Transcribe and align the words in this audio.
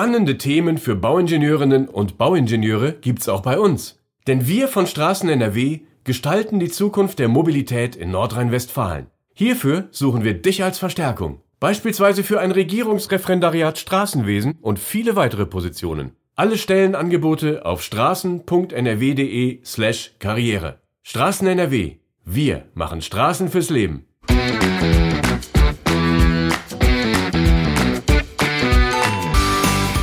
Spannende 0.00 0.38
Themen 0.38 0.78
für 0.78 0.96
Bauingenieurinnen 0.96 1.86
und 1.86 2.16
Bauingenieure 2.16 2.94
gibt's 2.94 3.28
auch 3.28 3.42
bei 3.42 3.60
uns. 3.60 3.98
Denn 4.26 4.48
wir 4.48 4.66
von 4.66 4.86
Straßen 4.86 5.28
NRW 5.28 5.80
gestalten 6.04 6.58
die 6.58 6.70
Zukunft 6.70 7.18
der 7.18 7.28
Mobilität 7.28 7.96
in 7.96 8.10
Nordrhein-Westfalen. 8.10 9.08
Hierfür 9.34 9.88
suchen 9.90 10.24
wir 10.24 10.40
dich 10.40 10.64
als 10.64 10.78
Verstärkung. 10.78 11.42
Beispielsweise 11.58 12.24
für 12.24 12.40
ein 12.40 12.50
Regierungsreferendariat 12.50 13.76
Straßenwesen 13.76 14.56
und 14.62 14.78
viele 14.78 15.16
weitere 15.16 15.44
Positionen. 15.44 16.12
Alle 16.34 16.56
Stellenangebote 16.56 17.66
auf 17.66 17.82
straßen.nrw.de 17.82 19.60
slash 19.66 20.12
Karriere. 20.18 20.78
Straßen 21.02 21.46
NRW. 21.46 21.96
Wir 22.24 22.64
machen 22.72 23.02
Straßen 23.02 23.50
fürs 23.50 23.68
Leben. 23.68 24.06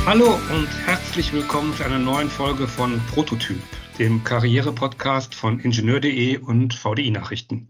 Hallo 0.08 0.40
und 0.54 0.68
herzlich 0.86 1.34
willkommen 1.34 1.74
zu 1.74 1.84
einer 1.84 1.98
neuen 1.98 2.30
Folge 2.30 2.66
von 2.66 2.98
Prototyp, 3.12 3.60
dem 3.98 4.24
Karriere-Podcast 4.24 5.34
von 5.34 5.60
Ingenieur.de 5.60 6.38
und 6.38 6.72
VDI 6.72 7.10
Nachrichten. 7.10 7.68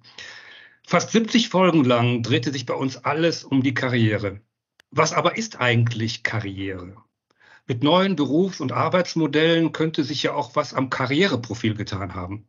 Fast 0.87 1.11
70 1.11 1.49
Folgen 1.49 1.83
lang 1.83 2.23
drehte 2.23 2.53
sich 2.53 2.65
bei 2.65 2.75
uns 2.75 2.97
alles 2.97 3.43
um 3.43 3.65
die 3.65 3.75
Karriere. 3.75 4.41
Was 4.93 5.13
aber 5.13 5.37
ist 5.37 5.61
eigentlich 5.61 6.23
Karriere? 6.23 6.95
Mit 7.67 7.83
neuen 7.83 8.15
Berufs- 8.15 8.61
und 8.61 8.71
Arbeitsmodellen 8.71 9.73
könnte 9.73 10.05
sich 10.05 10.23
ja 10.23 10.33
auch 10.33 10.55
was 10.55 10.75
am 10.75 10.91
Karriereprofil 10.91 11.75
getan 11.75 12.15
haben. 12.15 12.49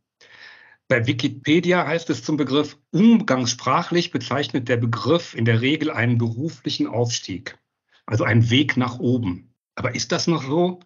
Bei 0.87 1.07
Wikipedia 1.07 1.87
heißt 1.87 2.11
es 2.11 2.23
zum 2.23 2.37
Begriff 2.37 2.77
umgangssprachlich 2.91 4.11
bezeichnet 4.11 4.69
der 4.69 4.77
Begriff 4.77 5.33
in 5.33 5.45
der 5.45 5.61
Regel 5.61 5.89
einen 5.89 6.19
beruflichen 6.19 6.85
Aufstieg, 6.85 7.57
also 8.05 8.23
einen 8.23 8.51
Weg 8.51 8.77
nach 8.77 8.99
oben. 8.99 9.48
Aber 9.79 9.95
ist 9.95 10.11
das 10.11 10.27
noch 10.27 10.43
so? 10.43 10.81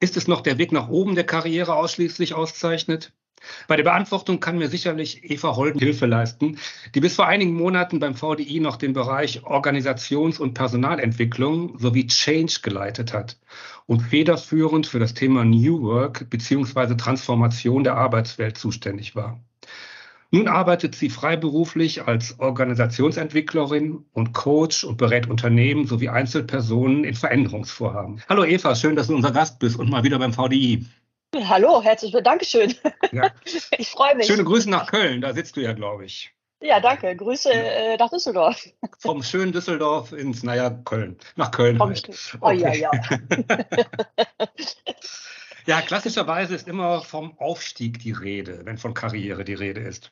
Ist 0.00 0.16
es 0.16 0.26
noch 0.26 0.40
der 0.40 0.58
Weg 0.58 0.72
nach 0.72 0.88
oben, 0.88 1.14
der 1.14 1.22
Karriere 1.22 1.76
ausschließlich 1.76 2.34
auszeichnet? 2.34 3.12
Bei 3.68 3.76
der 3.76 3.84
Beantwortung 3.84 4.40
kann 4.40 4.58
mir 4.58 4.68
sicherlich 4.68 5.30
Eva 5.30 5.54
Holden 5.54 5.78
Hilfe 5.78 6.06
leisten, 6.06 6.58
die 6.96 6.98
bis 6.98 7.14
vor 7.14 7.28
einigen 7.28 7.54
Monaten 7.54 8.00
beim 8.00 8.16
VDI 8.16 8.58
noch 8.58 8.78
den 8.78 8.94
Bereich 8.94 9.44
Organisations- 9.44 10.40
und 10.40 10.54
Personalentwicklung 10.54 11.78
sowie 11.78 12.08
Change 12.08 12.58
geleitet 12.64 13.12
hat 13.12 13.38
und 13.86 14.00
federführend 14.00 14.88
für 14.88 14.98
das 14.98 15.14
Thema 15.14 15.44
New 15.44 15.80
Work 15.82 16.28
bzw. 16.28 16.96
Transformation 16.96 17.84
der 17.84 17.96
Arbeitswelt 17.96 18.58
zuständig 18.58 19.14
war. 19.14 19.40
Nun 20.34 20.48
arbeitet 20.48 20.94
sie 20.94 21.10
freiberuflich 21.10 22.06
als 22.06 22.40
Organisationsentwicklerin 22.40 24.06
und 24.14 24.32
Coach 24.32 24.82
und 24.82 24.96
berät 24.96 25.28
Unternehmen 25.28 25.86
sowie 25.86 26.08
Einzelpersonen 26.08 27.04
in 27.04 27.14
Veränderungsvorhaben. 27.14 28.22
Hallo 28.30 28.42
Eva, 28.42 28.74
schön, 28.74 28.96
dass 28.96 29.08
du 29.08 29.14
unser 29.14 29.30
Gast 29.30 29.58
bist 29.58 29.78
und 29.78 29.90
mal 29.90 30.04
wieder 30.04 30.18
beim 30.18 30.32
VDI. 30.32 30.86
Hallo, 31.36 31.82
herzlich 31.82 32.14
willkommen. 32.14 32.38
Dankeschön. 32.38 32.74
Ja. 33.12 33.30
Ich 33.76 33.90
freue 33.90 34.16
mich. 34.16 34.26
Schöne 34.26 34.44
Grüße 34.44 34.70
nach 34.70 34.90
Köln, 34.90 35.20
da 35.20 35.34
sitzt 35.34 35.58
du 35.58 35.60
ja, 35.60 35.74
glaube 35.74 36.06
ich. 36.06 36.32
Ja, 36.62 36.80
danke. 36.80 37.14
Grüße 37.14 37.52
äh, 37.52 37.98
nach 37.98 38.08
Düsseldorf. 38.08 38.64
Vom 39.00 39.22
schönen 39.22 39.52
Düsseldorf 39.52 40.12
ins, 40.12 40.42
naja, 40.42 40.70
Köln. 40.70 41.18
Nach 41.36 41.50
Köln. 41.50 41.76
Vom 41.76 41.90
halt. 41.90 42.08
Oh, 42.40 42.46
okay. 42.46 42.58
ja, 42.58 42.72
ja. 42.72 42.90
ja, 45.66 45.80
klassischerweise 45.82 46.54
ist 46.54 46.68
immer 46.68 47.02
vom 47.02 47.38
Aufstieg 47.38 47.98
die 47.98 48.12
Rede, 48.12 48.62
wenn 48.64 48.78
von 48.78 48.94
Karriere 48.94 49.44
die 49.44 49.54
Rede 49.54 49.80
ist. 49.80 50.10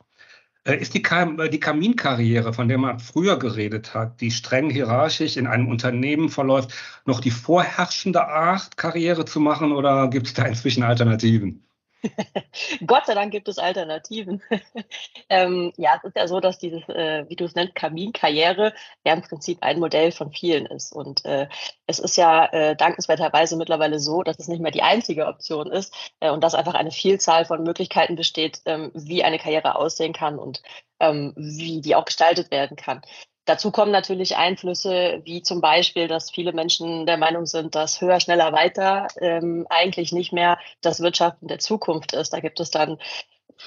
Äh, 0.65 0.77
ist 0.77 0.95
die, 0.95 1.03
äh, 1.03 1.49
die 1.49 1.61
Kaminkarriere, 1.61 2.53
von 2.53 2.69
der 2.69 2.79
man 2.79 2.99
früher 3.01 3.39
geredet 3.39 3.95
hat, 3.95 4.21
die 4.21 4.31
streng 4.31 4.71
hierarchisch 4.71 5.37
in 5.37 5.47
einem 5.47 5.69
Unternehmen 5.69 6.29
verläuft, 6.29 6.73
noch 7.07 7.21
die 7.21 7.31
vorherrschende 7.31 8.27
Art, 8.27 8.77
Karriere 8.77 9.25
zu 9.25 9.41
machen 9.41 9.73
oder 9.73 10.09
gibt 10.09 10.27
es 10.27 10.35
da 10.35 10.45
inzwischen 10.45 10.83
Alternativen? 10.83 11.65
Gott 12.87 13.07
sei 13.07 13.15
Dank 13.15 13.33
gibt 13.33 13.49
es 13.49 13.59
Alternativen. 13.59 14.43
ähm, 15.29 15.73
ja, 15.77 15.97
es 15.97 16.05
ist 16.05 16.17
ja 16.17 16.29
so, 16.29 16.41
dass 16.41 16.59
dieses, 16.59 16.89
äh, 16.89 17.25
wie 17.29 17.37
du 17.37 17.45
es 17.45 17.55
nennst, 17.55 17.75
Kaminkarriere 17.75 18.73
ja 19.05 19.13
im 19.13 19.23
Prinzip 19.23 19.59
ein 19.63 19.79
Modell 19.79 20.13
von 20.13 20.33
vielen 20.33 20.67
ist. 20.67 20.93
Und 20.93 21.25
äh, 21.25 21.49
es 21.87 21.99
ist 21.99 22.17
ja 22.17 22.47
äh, 22.47 22.77
dankenswerterweise 22.77 23.57
mittlerweile 23.57 23.99
so, 23.99 24.23
dass 24.23 24.39
es 24.39 24.49
nicht 24.49 24.61
mehr 24.61 24.73
die 24.73 24.83
einzige 24.83 25.27
Option 25.27 25.71
ist 25.71 25.95
äh, 26.21 26.31
und 26.31 26.43
dass 26.43 26.55
einfach 26.55 26.75
eine 26.75 26.91
Vielzahl 26.91 27.45
von 27.45 27.63
Möglichkeiten 27.63 28.17
besteht, 28.17 28.61
ähm, 28.65 28.91
wie 28.95 29.25
eine 29.25 29.39
Karriere 29.39 29.77
aussehen 29.77 30.13
kann 30.13 30.39
und 30.39 30.63
ähm, 31.01 31.33
wie 31.37 31.81
die 31.81 31.95
auch 31.95 32.05
gestaltet 32.05 32.51
werden 32.51 32.77
kann. 32.77 33.03
Dazu 33.47 33.71
kommen 33.71 33.91
natürlich 33.91 34.37
Einflüsse 34.37 35.23
wie 35.25 35.43
zum 35.43 35.61
Beispiel, 35.61 36.09
dass 36.09 36.31
viele 36.31 36.53
Menschen 36.53 37.07
der 37.07 37.17
Meinung 37.17 37.47
sind, 37.47 37.75
dass 37.75 38.01
höher, 38.01 38.21
schneller, 38.21 38.53
weiter 38.53 39.09
ähm, 39.21 39.67
eigentlich 39.71 40.13
nicht 40.13 40.33
mehr 40.33 40.59
das 40.83 41.01
Wirtschaften 41.01 41.49
der 41.49 41.59
Zukunft 41.59 42.13
ist. 42.13 42.33
Da 42.33 42.41
gibt 42.41 42.61
es 42.61 42.71
dann 42.71 42.99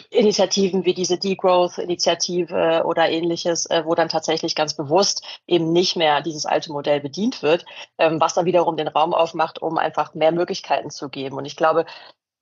Initiativen 0.09 0.85
wie 0.85 0.94
diese 0.94 1.17
Degrowth-Initiative 1.17 2.83
oder 2.85 3.09
ähnliches, 3.09 3.66
äh, 3.67 3.83
wo 3.85 3.95
dann 3.95 4.09
tatsächlich 4.09 4.56
ganz 4.56 4.73
bewusst 4.73 5.23
eben 5.47 5.72
nicht 5.72 5.95
mehr 5.95 6.22
dieses 6.22 6.45
alte 6.45 6.72
Modell 6.72 7.00
bedient 7.00 7.41
wird, 7.41 7.66
ähm, 7.97 8.19
was 8.19 8.33
dann 8.33 8.45
wiederum 8.45 8.78
den 8.78 8.88
Raum 8.88 9.13
aufmacht, 9.13 9.62
um 9.62 9.78
einfach 9.78 10.13
mehr 10.13 10.31
Möglichkeiten 10.31 10.89
zu 10.89 11.09
geben. 11.09 11.38
Und 11.38 11.45
ich 11.45 11.56
glaube, 11.56 11.85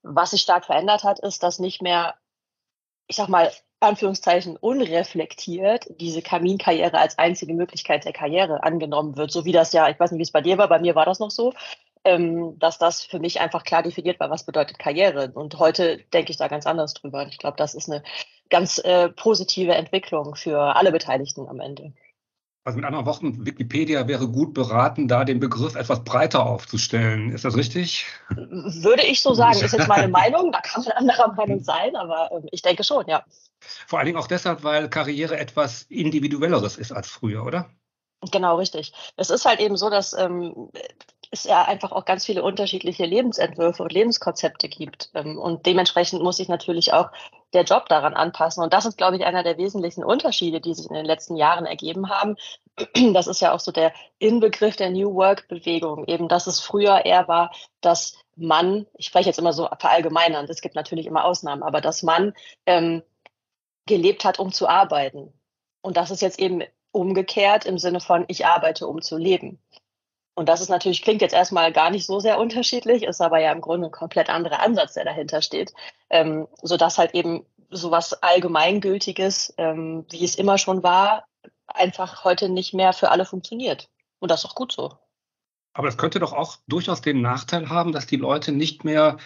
was 0.03 0.31
sich 0.31 0.41
stark 0.41 0.66
verändert 0.66 1.03
hat, 1.03 1.20
ist, 1.20 1.44
dass 1.44 1.59
nicht 1.59 1.81
mehr, 1.81 2.16
ich 3.08 3.18
sag 3.18 3.28
mal, 3.30 3.52
Anführungszeichen 3.81 4.58
unreflektiert 4.58 5.86
diese 6.00 6.22
Kaminkarriere 6.22 6.97
als 6.97 7.18
einzige 7.18 7.53
Möglichkeit 7.53 8.06
der 8.06 8.14
Karriere 8.14 8.64
angenommen 8.64 9.18
wird, 9.18 9.31
so 9.31 9.46
wie 9.46 9.52
das 9.52 9.74
ja, 9.74 9.90
ich 9.90 10.00
weiß 10.00 10.12
nicht, 10.12 10.19
wie 10.19 10.24
es 10.24 10.31
bei 10.31 10.42
dir 10.42 10.58
war, 10.58 10.69
bei 10.69 10.80
mir 10.80 10.96
war 10.96 11.06
das 11.06 11.19
noch 11.19 11.31
so, 11.31 11.53
ähm, 12.03 12.58
dass 12.59 12.78
das 12.78 13.03
für 13.03 13.20
mich 13.20 13.41
einfach 13.41 13.64
klar 13.64 13.84
definiert 13.84 14.20
war, 14.20 14.30
was 14.30 14.46
bedeutet 14.46 14.80
Karriere. 14.80 15.31
Und 15.34 15.59
heute 15.59 15.97
denke 16.14 16.31
ich 16.31 16.38
da 16.38 16.47
ganz 16.47 16.66
anders 16.66 16.94
drüber. 16.94 17.28
Ich 17.28 17.38
glaube, 17.38 17.58
das 17.58 17.74
ist 17.74 17.90
eine 17.90 18.03
ganz 18.50 18.80
äh, 18.80 19.09
positive 19.09 19.74
Entwicklung 19.74 20.36
für 20.36 20.75
alle 20.75 20.91
Beteiligten 20.91 21.47
am 21.47 21.59
Ende. 21.59 21.94
Also 22.63 22.77
mit 22.77 22.85
anderen 22.85 23.07
Worten, 23.07 23.44
Wikipedia 23.44 24.07
wäre 24.07 24.27
gut 24.27 24.53
beraten, 24.53 25.07
da 25.07 25.25
den 25.25 25.39
Begriff 25.39 25.75
etwas 25.75 26.03
breiter 26.03 26.45
aufzustellen. 26.45 27.31
Ist 27.31 27.44
das 27.44 27.55
richtig? 27.55 28.05
Würde 28.29 29.03
ich 29.03 29.22
so 29.22 29.33
sagen. 29.33 29.59
Ist 29.59 29.73
jetzt 29.73 29.88
meine 29.88 30.07
Meinung. 30.07 30.51
Da 30.51 30.61
kann 30.61 30.83
man 30.83 30.91
anderer 30.91 31.33
Meinung 31.33 31.63
sein, 31.63 31.95
aber 31.95 32.31
äh, 32.31 32.47
ich 32.51 32.61
denke 32.61 32.83
schon, 32.83 33.07
ja. 33.07 33.25
Vor 33.88 33.97
allen 33.97 34.05
Dingen 34.05 34.19
auch 34.19 34.27
deshalb, 34.27 34.63
weil 34.63 34.89
Karriere 34.89 35.38
etwas 35.38 35.83
Individuelleres 35.83 36.77
ist 36.77 36.91
als 36.91 37.09
früher, 37.09 37.44
oder? 37.44 37.72
Genau, 38.31 38.57
richtig. 38.57 38.93
Es 39.17 39.31
ist 39.31 39.45
halt 39.45 39.59
eben 39.59 39.78
so, 39.78 39.89
dass 39.89 40.13
ähm, 40.13 40.69
es 41.31 41.45
ja 41.45 41.63
einfach 41.63 41.91
auch 41.91 42.05
ganz 42.05 42.25
viele 42.25 42.43
unterschiedliche 42.43 43.05
Lebensentwürfe 43.05 43.81
und 43.81 43.91
Lebenskonzepte 43.91 44.69
gibt. 44.69 45.09
Ähm, 45.16 45.39
und 45.39 45.66
dementsprechend 45.66 46.22
muss 46.22 46.38
sich 46.38 46.47
natürlich 46.47 46.93
auch 46.93 47.09
der 47.53 47.63
Job 47.63 47.88
daran 47.89 48.13
anpassen. 48.13 48.63
Und 48.63 48.73
das 48.73 48.85
ist, 48.85 48.97
glaube 48.97 49.17
ich, 49.17 49.25
einer 49.25 49.44
der 49.44 49.57
wesentlichen 49.57 50.03
Unterschiede, 50.03 50.62
die 50.62 50.73
sich 50.73 50.88
in 50.88 50.95
den 50.95 51.06
letzten 51.06 51.35
Jahren 51.35 51.66
ergeben 51.66 52.09
haben. 52.09 52.35
Das 53.13 53.28
ist 53.28 53.41
ja 53.41 53.51
auch 53.53 53.59
so 53.59 53.72
der 53.72 53.94
Inbegriff 54.19 54.75
der 54.75 54.89
New 54.89 55.13
Work-Bewegung, 55.13 56.06
eben, 56.07 56.28
dass 56.29 56.47
es 56.47 56.59
früher 56.59 57.06
eher 57.06 57.28
war, 57.28 57.51
dass 57.81 58.17
man, 58.35 58.88
ich 58.97 59.07
spreche 59.07 59.29
jetzt 59.29 59.40
immer 59.40 59.53
so 59.53 59.67
verallgemeinern, 59.78 60.47
es 60.50 60.61
gibt 60.61 60.75
natürlich 60.75 61.06
immer 61.06 61.25
Ausnahmen, 61.25 61.63
aber 61.63 61.81
dass 61.81 62.01
man 62.01 62.34
ähm, 62.66 63.03
gelebt 63.85 64.23
hat, 64.23 64.40
um 64.40 64.51
zu 64.51 64.67
arbeiten. 64.67 65.34
Und 65.81 65.97
das 65.97 66.11
ist 66.11 66.22
jetzt 66.22 66.40
eben 66.40 66.63
umgekehrt 66.91 67.66
im 67.66 67.78
Sinne 67.78 68.00
von, 68.00 68.25
ich 68.28 68.45
arbeite, 68.45 68.88
um 68.88 69.01
zu 69.01 69.17
leben. 69.17 69.59
Und 70.34 70.47
das 70.47 70.62
ist 70.62 70.69
natürlich, 70.69 71.02
klingt 71.02 71.22
jetzt 71.22 71.34
erstmal 71.34 71.74
gar 71.74 71.90
nicht 71.90 72.06
so 72.06 72.19
sehr 72.19 72.40
unterschiedlich, 72.40 73.03
ist 73.03 73.22
aber 73.22 73.40
ja 73.40 73.52
im 73.52 73.62
Grunde 73.62 73.88
ein 73.88 73.92
komplett 73.92 74.30
anderer 74.30 74.62
Ansatz, 74.62 74.94
der 74.94 75.06
dahinter 75.06 75.42
steht, 75.42 75.74
ähm, 76.09 76.47
sodass 76.62 76.97
halt 76.97 77.14
eben 77.14 77.46
sowas 77.69 78.14
Allgemeingültiges, 78.22 79.53
ähm, 79.58 80.06
wie 80.09 80.24
es 80.24 80.36
immer 80.36 80.58
schon 80.58 80.84
war, 80.84 81.25
einfach 81.68 82.24
heute 82.24 82.50
nicht 82.50 82.74
mehr 82.74 82.94
für 82.94 83.12
alle 83.12 83.25
funktioniert. 83.25 83.90
Und 84.20 84.31
das 84.31 84.44
ist 84.44 84.50
auch 84.50 84.56
gut 84.56 84.72
so. 84.72 84.94
Aber 85.74 85.88
es 85.88 85.97
könnte 85.97 86.20
doch 86.20 86.34
auch 86.34 86.58
durchaus 86.68 87.02
den 87.02 87.22
Nachteil 87.22 87.70
haben, 87.70 87.91
dass 87.91 88.05
die 88.05 88.17
Leute 88.17 88.52
nicht 88.52 88.84
mehr 88.84 89.17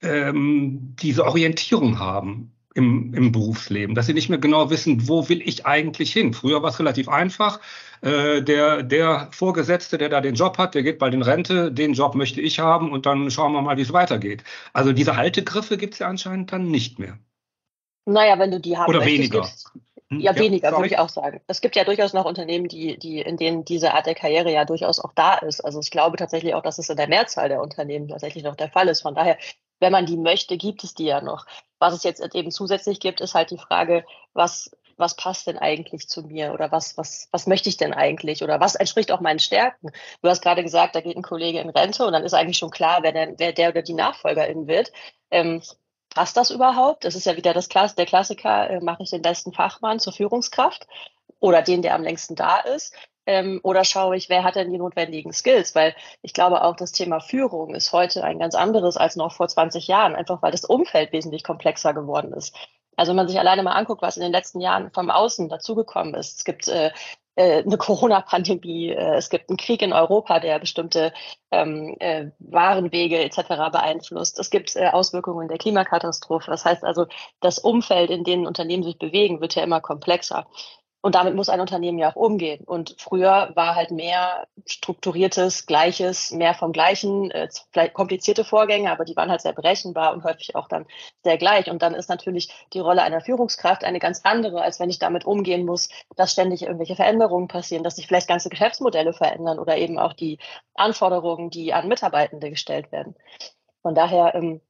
ähm, 0.00 0.94
diese 1.00 1.24
Orientierung 1.24 1.98
haben 1.98 2.52
im, 2.74 3.12
im 3.14 3.32
Berufsleben, 3.32 3.94
dass 3.94 4.06
sie 4.06 4.14
nicht 4.14 4.28
mehr 4.28 4.38
genau 4.38 4.70
wissen, 4.70 5.08
wo 5.08 5.28
will 5.28 5.42
ich 5.42 5.66
eigentlich 5.66 6.12
hin. 6.12 6.34
Früher 6.34 6.62
war 6.62 6.70
es 6.70 6.78
relativ 6.78 7.08
einfach. 7.08 7.60
Äh, 8.00 8.42
der, 8.42 8.82
der 8.82 9.28
Vorgesetzte, 9.32 9.98
der 9.98 10.08
da 10.08 10.20
den 10.20 10.34
Job 10.34 10.58
hat, 10.58 10.74
der 10.74 10.82
geht 10.82 10.98
bald 10.98 11.14
in 11.14 11.22
Rente, 11.22 11.72
den 11.72 11.94
Job 11.94 12.14
möchte 12.14 12.40
ich 12.40 12.58
haben 12.58 12.92
und 12.92 13.06
dann 13.06 13.30
schauen 13.30 13.52
wir 13.52 13.62
mal, 13.62 13.76
wie 13.76 13.82
es 13.82 13.92
weitergeht. 13.92 14.44
Also 14.72 14.92
diese 14.92 15.16
Haltegriffe 15.16 15.76
gibt 15.76 15.94
es 15.94 16.00
ja 16.00 16.08
anscheinend 16.08 16.52
dann 16.52 16.70
nicht 16.70 16.98
mehr. 16.98 17.18
Naja, 18.06 18.38
wenn 18.38 18.50
du 18.50 18.60
die 18.60 18.76
haben 18.76 18.88
Oder 18.88 19.04
weniger. 19.04 19.48
Hm? 20.10 20.20
Ja, 20.20 20.34
weniger, 20.36 20.72
würde 20.72 20.86
ich 20.86 20.98
auch 20.98 21.10
sagen. 21.10 21.42
Es 21.46 21.60
gibt 21.60 21.76
ja 21.76 21.84
durchaus 21.84 22.14
noch 22.14 22.24
Unternehmen, 22.24 22.68
die, 22.68 22.98
die, 22.98 23.20
in 23.20 23.36
denen 23.36 23.64
diese 23.64 23.92
Art 23.92 24.06
der 24.06 24.14
Karriere 24.14 24.50
ja 24.50 24.64
durchaus 24.64 25.00
auch 25.00 25.12
da 25.12 25.34
ist. 25.34 25.60
Also 25.60 25.80
ich 25.80 25.90
glaube 25.90 26.16
tatsächlich 26.16 26.54
auch, 26.54 26.62
dass 26.62 26.78
es 26.78 26.88
in 26.88 26.96
der 26.96 27.08
Mehrzahl 27.08 27.50
der 27.50 27.60
Unternehmen 27.60 28.08
tatsächlich 28.08 28.44
noch 28.44 28.56
der 28.56 28.70
Fall 28.70 28.88
ist. 28.88 29.02
Von 29.02 29.14
daher 29.14 29.36
wenn 29.80 29.92
man 29.92 30.06
die 30.06 30.16
möchte, 30.16 30.56
gibt 30.56 30.84
es 30.84 30.94
die 30.94 31.04
ja 31.04 31.20
noch. 31.20 31.46
Was 31.78 31.94
es 31.94 32.02
jetzt 32.02 32.34
eben 32.34 32.50
zusätzlich 32.50 33.00
gibt, 33.00 33.20
ist 33.20 33.34
halt 33.34 33.50
die 33.50 33.58
Frage, 33.58 34.04
was 34.34 34.70
was 34.98 35.16
passt 35.16 35.46
denn 35.46 35.58
eigentlich 35.58 36.08
zu 36.08 36.22
mir 36.22 36.52
oder 36.52 36.70
was, 36.72 36.98
was, 36.98 37.28
was 37.30 37.46
möchte 37.46 37.68
ich 37.68 37.76
denn 37.76 37.94
eigentlich 37.94 38.42
oder 38.42 38.60
was 38.60 38.74
entspricht 38.74 39.12
auch 39.12 39.20
meinen 39.20 39.38
Stärken. 39.38 39.90
Du 40.22 40.28
hast 40.28 40.42
gerade 40.42 40.62
gesagt, 40.62 40.94
da 40.94 41.00
geht 41.00 41.16
ein 41.16 41.22
Kollege 41.22 41.60
in 41.60 41.70
Rente 41.70 42.04
und 42.04 42.12
dann 42.12 42.24
ist 42.24 42.34
eigentlich 42.34 42.58
schon 42.58 42.70
klar, 42.70 43.02
wer, 43.02 43.12
der, 43.12 43.38
wer 43.38 43.52
der 43.52 43.70
oder 43.70 43.82
die 43.82 43.94
Nachfolgerin 43.94 44.66
wird. 44.66 44.92
Ähm, 45.30 45.62
passt 46.10 46.36
das 46.36 46.50
überhaupt? 46.50 47.04
Das 47.04 47.14
ist 47.14 47.26
ja 47.26 47.36
wieder 47.36 47.54
das 47.54 47.68
Klass 47.68 47.94
der 47.94 48.06
Klassiker, 48.06 48.70
äh, 48.70 48.80
mache 48.80 49.02
ich 49.02 49.10
den 49.10 49.22
besten 49.22 49.52
Fachmann 49.52 50.00
zur 50.00 50.12
Führungskraft 50.12 50.86
oder 51.40 51.62
den, 51.62 51.82
der 51.82 51.94
am 51.94 52.02
längsten 52.02 52.34
da 52.34 52.58
ist. 52.58 52.94
Ähm, 53.26 53.60
oder 53.62 53.84
schaue 53.84 54.16
ich, 54.16 54.30
wer 54.30 54.42
hat 54.42 54.56
denn 54.56 54.70
die 54.70 54.78
notwendigen 54.78 55.34
Skills? 55.34 55.74
Weil 55.74 55.94
ich 56.22 56.32
glaube 56.32 56.64
auch, 56.64 56.76
das 56.76 56.92
Thema 56.92 57.20
Führung 57.20 57.74
ist 57.74 57.92
heute 57.92 58.24
ein 58.24 58.38
ganz 58.38 58.54
anderes 58.54 58.96
als 58.96 59.16
noch 59.16 59.32
vor 59.32 59.48
20 59.48 59.86
Jahren, 59.86 60.16
einfach 60.16 60.40
weil 60.40 60.50
das 60.50 60.64
Umfeld 60.64 61.12
wesentlich 61.12 61.44
komplexer 61.44 61.92
geworden 61.92 62.32
ist. 62.32 62.54
Also 62.98 63.10
wenn 63.10 63.16
man 63.16 63.28
sich 63.28 63.38
alleine 63.38 63.62
mal 63.62 63.74
anguckt, 63.74 64.02
was 64.02 64.16
in 64.16 64.24
den 64.24 64.32
letzten 64.32 64.60
Jahren 64.60 64.90
vom 64.90 65.08
Außen 65.08 65.48
dazugekommen 65.48 66.14
ist. 66.14 66.38
Es 66.38 66.44
gibt 66.44 66.66
äh, 66.66 66.90
äh 67.36 67.62
eine 67.62 67.78
Corona-Pandemie, 67.78 68.90
äh, 68.90 69.14
es 69.14 69.30
gibt 69.30 69.48
einen 69.48 69.56
Krieg 69.56 69.82
in 69.82 69.92
Europa, 69.92 70.40
der 70.40 70.58
bestimmte 70.58 71.12
ähm, 71.52 71.96
äh, 72.00 72.32
Warenwege 72.40 73.20
etc. 73.20 73.70
beeinflusst. 73.70 74.40
Es 74.40 74.50
gibt 74.50 74.74
äh, 74.74 74.88
Auswirkungen 74.88 75.46
der 75.46 75.58
Klimakatastrophe. 75.58 76.50
Das 76.50 76.64
heißt 76.64 76.82
also, 76.82 77.06
das 77.40 77.60
Umfeld, 77.60 78.10
in 78.10 78.24
dem 78.24 78.46
Unternehmen 78.46 78.82
sich 78.82 78.98
bewegen, 78.98 79.40
wird 79.40 79.54
ja 79.54 79.62
immer 79.62 79.80
komplexer. 79.80 80.48
Und 81.08 81.14
damit 81.14 81.34
muss 81.34 81.48
ein 81.48 81.62
Unternehmen 81.62 81.98
ja 81.98 82.10
auch 82.10 82.16
umgehen. 82.16 82.62
Und 82.66 82.94
früher 82.98 83.52
war 83.54 83.74
halt 83.74 83.90
mehr 83.90 84.46
strukturiertes, 84.66 85.64
gleiches, 85.64 86.32
mehr 86.32 86.52
vom 86.52 86.70
gleichen, 86.70 87.30
äh, 87.30 87.48
vielleicht 87.72 87.94
komplizierte 87.94 88.44
Vorgänge, 88.44 88.92
aber 88.92 89.06
die 89.06 89.16
waren 89.16 89.30
halt 89.30 89.40
sehr 89.40 89.54
berechenbar 89.54 90.12
und 90.12 90.22
häufig 90.22 90.54
auch 90.54 90.68
dann 90.68 90.84
sehr 91.24 91.38
gleich. 91.38 91.70
Und 91.70 91.80
dann 91.80 91.94
ist 91.94 92.10
natürlich 92.10 92.52
die 92.74 92.80
Rolle 92.80 93.02
einer 93.02 93.22
Führungskraft 93.22 93.84
eine 93.84 94.00
ganz 94.00 94.20
andere, 94.22 94.60
als 94.60 94.80
wenn 94.80 94.90
ich 94.90 94.98
damit 94.98 95.24
umgehen 95.24 95.64
muss, 95.64 95.88
dass 96.14 96.32
ständig 96.32 96.60
irgendwelche 96.60 96.94
Veränderungen 96.94 97.48
passieren, 97.48 97.84
dass 97.84 97.96
sich 97.96 98.06
vielleicht 98.06 98.28
ganze 98.28 98.50
Geschäftsmodelle 98.50 99.14
verändern 99.14 99.58
oder 99.58 99.78
eben 99.78 99.98
auch 99.98 100.12
die 100.12 100.38
Anforderungen, 100.74 101.48
die 101.48 101.72
an 101.72 101.88
Mitarbeitende 101.88 102.50
gestellt 102.50 102.92
werden. 102.92 103.14
Von 103.80 103.94
daher 103.94 104.34
ähm, 104.34 104.60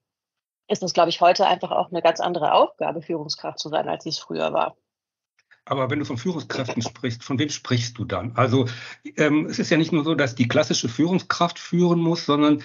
ist 0.68 0.84
es, 0.84 0.92
glaube 0.92 1.10
ich, 1.10 1.20
heute 1.20 1.48
einfach 1.48 1.72
auch 1.72 1.90
eine 1.90 2.00
ganz 2.00 2.20
andere 2.20 2.52
Aufgabe, 2.52 3.02
Führungskraft 3.02 3.58
zu 3.58 3.70
sein, 3.70 3.88
als 3.88 4.04
sie 4.04 4.10
es 4.10 4.20
früher 4.20 4.52
war. 4.52 4.76
Aber 5.68 5.90
wenn 5.90 5.98
du 5.98 6.04
von 6.04 6.18
Führungskräften 6.18 6.82
sprichst, 6.82 7.22
von 7.22 7.38
wem 7.38 7.48
sprichst 7.48 7.98
du 7.98 8.04
dann? 8.04 8.32
Also 8.34 8.66
ähm, 9.16 9.46
es 9.46 9.58
ist 9.58 9.70
ja 9.70 9.76
nicht 9.76 9.92
nur 9.92 10.04
so, 10.04 10.14
dass 10.14 10.34
die 10.34 10.48
klassische 10.48 10.88
Führungskraft 10.88 11.58
führen 11.58 12.00
muss, 12.00 12.26
sondern 12.26 12.62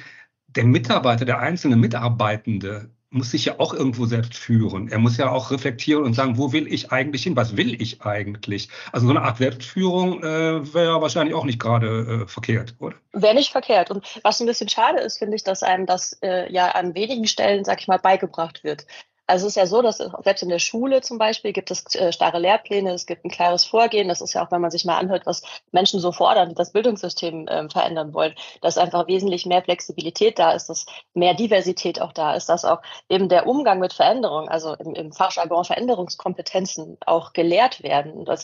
der 0.48 0.66
Mitarbeiter, 0.66 1.26
der 1.26 1.40
einzelne 1.40 1.76
Mitarbeitende 1.76 2.90
muss 3.14 3.30
sich 3.30 3.46
ja 3.46 3.60
auch 3.60 3.74
irgendwo 3.74 4.08
selbst 4.08 4.36
führen. 4.36 4.88
Er 4.90 4.98
muss 4.98 5.18
ja 5.18 5.30
auch 5.30 5.52
reflektieren 5.52 6.04
und 6.04 6.16
sagen, 6.16 6.38
wo 6.38 6.52
will 6.52 6.72
ich 6.72 6.92
eigentlich 6.92 7.24
hin? 7.24 7.36
Was 7.36 7.56
will 7.56 7.80
ich 7.80 8.02
eigentlich? 8.02 8.70
Also 8.92 9.06
so 9.06 9.12
eine 9.12 9.22
Art 9.22 9.38
Selbstführung 9.38 10.24
äh, 10.24 10.74
wäre 10.74 11.00
wahrscheinlich 11.00 11.36
auch 11.36 11.46
nicht 11.46 11.60
gerade 11.60 12.24
äh, 12.24 12.28
verkehrt, 12.28 12.74
oder? 12.80 12.96
Wäre 13.12 13.36
nicht 13.36 13.52
verkehrt. 13.52 13.92
Und 13.92 14.04
was 14.24 14.40
ein 14.40 14.48
bisschen 14.48 14.68
schade 14.68 15.00
ist, 15.00 15.20
finde 15.20 15.36
ich, 15.36 15.44
dass 15.44 15.62
einem 15.62 15.86
das 15.86 16.18
äh, 16.24 16.52
ja 16.52 16.70
an 16.70 16.96
wenigen 16.96 17.28
Stellen, 17.28 17.64
sag 17.64 17.82
ich 17.82 17.88
mal, 17.88 18.00
beigebracht 18.00 18.64
wird. 18.64 18.88
Also 19.26 19.46
es 19.46 19.52
ist 19.52 19.56
ja 19.56 19.66
so, 19.68 19.82
dass 19.82 19.98
selbst 19.98 20.44
in 20.44 20.50
der 20.50 20.60
Schule 20.60 21.02
zum 21.02 21.18
Beispiel 21.18 21.54
gibt 21.54 21.72
es 21.72 21.96
äh, 21.96 22.12
starre 22.12 22.40
Lehrpläne, 22.40 22.92
es 22.92 23.06
gibt 23.06 23.24
ein 23.24 23.30
klares 23.32 23.64
Vorgehen. 23.64 24.10
Das 24.10 24.20
ist 24.20 24.34
ja 24.34 24.46
auch, 24.46 24.52
wenn 24.52 24.60
man 24.60 24.72
sich 24.72 24.84
mal 24.84 24.98
anhört, 24.98 25.26
was 25.26 25.44
Menschen 25.72 26.02
so 26.02 26.12
fordern, 26.12 26.50
die 26.50 26.56
das 26.56 26.74
Bildungssystem 26.74 27.48
äh, 27.48 27.70
verändern 27.70 28.14
wollen, 28.14 28.36
dass 28.62 28.78
einfach 28.78 29.08
wesentlich 29.08 29.46
mehr 29.46 29.64
Flexibilität 29.64 30.40
da 30.40 30.52
ist, 30.52 30.68
dass 30.68 30.86
mehr 31.14 31.36
Diversität 31.36 32.02
auch 32.02 32.12
da 32.12 32.36
ist, 32.36 32.50
dass 32.50 32.66
auch 32.66 32.82
eben 33.08 33.30
der 33.30 33.48
Umgang 33.48 33.80
mit 33.80 33.94
Veränderungen, 33.94 34.50
also 34.50 34.74
im, 34.74 34.94
im 34.94 35.14
Fachjargon 35.14 35.64
Veränderungskompetenzen 35.64 36.98
auch 37.06 37.32
gelehrt 37.32 37.82
werden. 37.82 38.26
Das, 38.26 38.44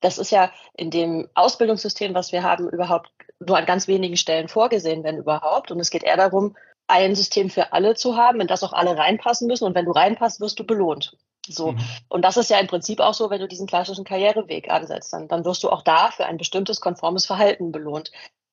das 0.00 0.18
ist 0.18 0.30
ja 0.30 0.52
in 0.76 0.90
dem 0.90 1.28
Ausbildungssystem, 1.34 2.14
was 2.14 2.30
wir 2.30 2.44
haben, 2.44 2.68
überhaupt 2.68 3.10
nur 3.40 3.56
an 3.56 3.66
ganz 3.66 3.88
wenigen 3.88 4.16
Stellen 4.16 4.48
vorgesehen, 4.48 5.02
wenn 5.02 5.16
überhaupt. 5.16 5.70
Und 5.70 5.80
es 5.80 5.90
geht 5.90 6.04
eher 6.04 6.16
darum, 6.16 6.56
ein 6.90 7.14
System 7.14 7.50
für 7.50 7.72
alle 7.72 7.94
zu 7.94 8.16
haben, 8.16 8.40
in 8.40 8.46
das 8.46 8.62
auch 8.62 8.72
alle 8.72 8.96
reinpassen 8.96 9.46
müssen. 9.46 9.64
Und 9.64 9.74
wenn 9.74 9.86
du 9.86 9.92
reinpasst, 9.92 10.40
wirst 10.40 10.58
du 10.58 10.64
belohnt. 10.64 11.16
So. 11.46 11.72
Mhm. 11.72 11.80
Und 12.08 12.24
das 12.24 12.36
ist 12.36 12.50
ja 12.50 12.58
im 12.58 12.66
Prinzip 12.66 13.00
auch 13.00 13.14
so, 13.14 13.30
wenn 13.30 13.40
du 13.40 13.48
diesen 13.48 13.66
klassischen 13.66 14.04
Karriereweg 14.04 14.70
ansetzt, 14.70 15.12
dann, 15.12 15.28
dann 15.28 15.44
wirst 15.44 15.62
du 15.62 15.70
auch 15.70 15.82
da 15.82 16.10
für 16.10 16.26
ein 16.26 16.36
bestimmtes 16.36 16.80
konformes 16.80 17.26
Verhalten 17.26 17.72
belohnt. 17.72 18.10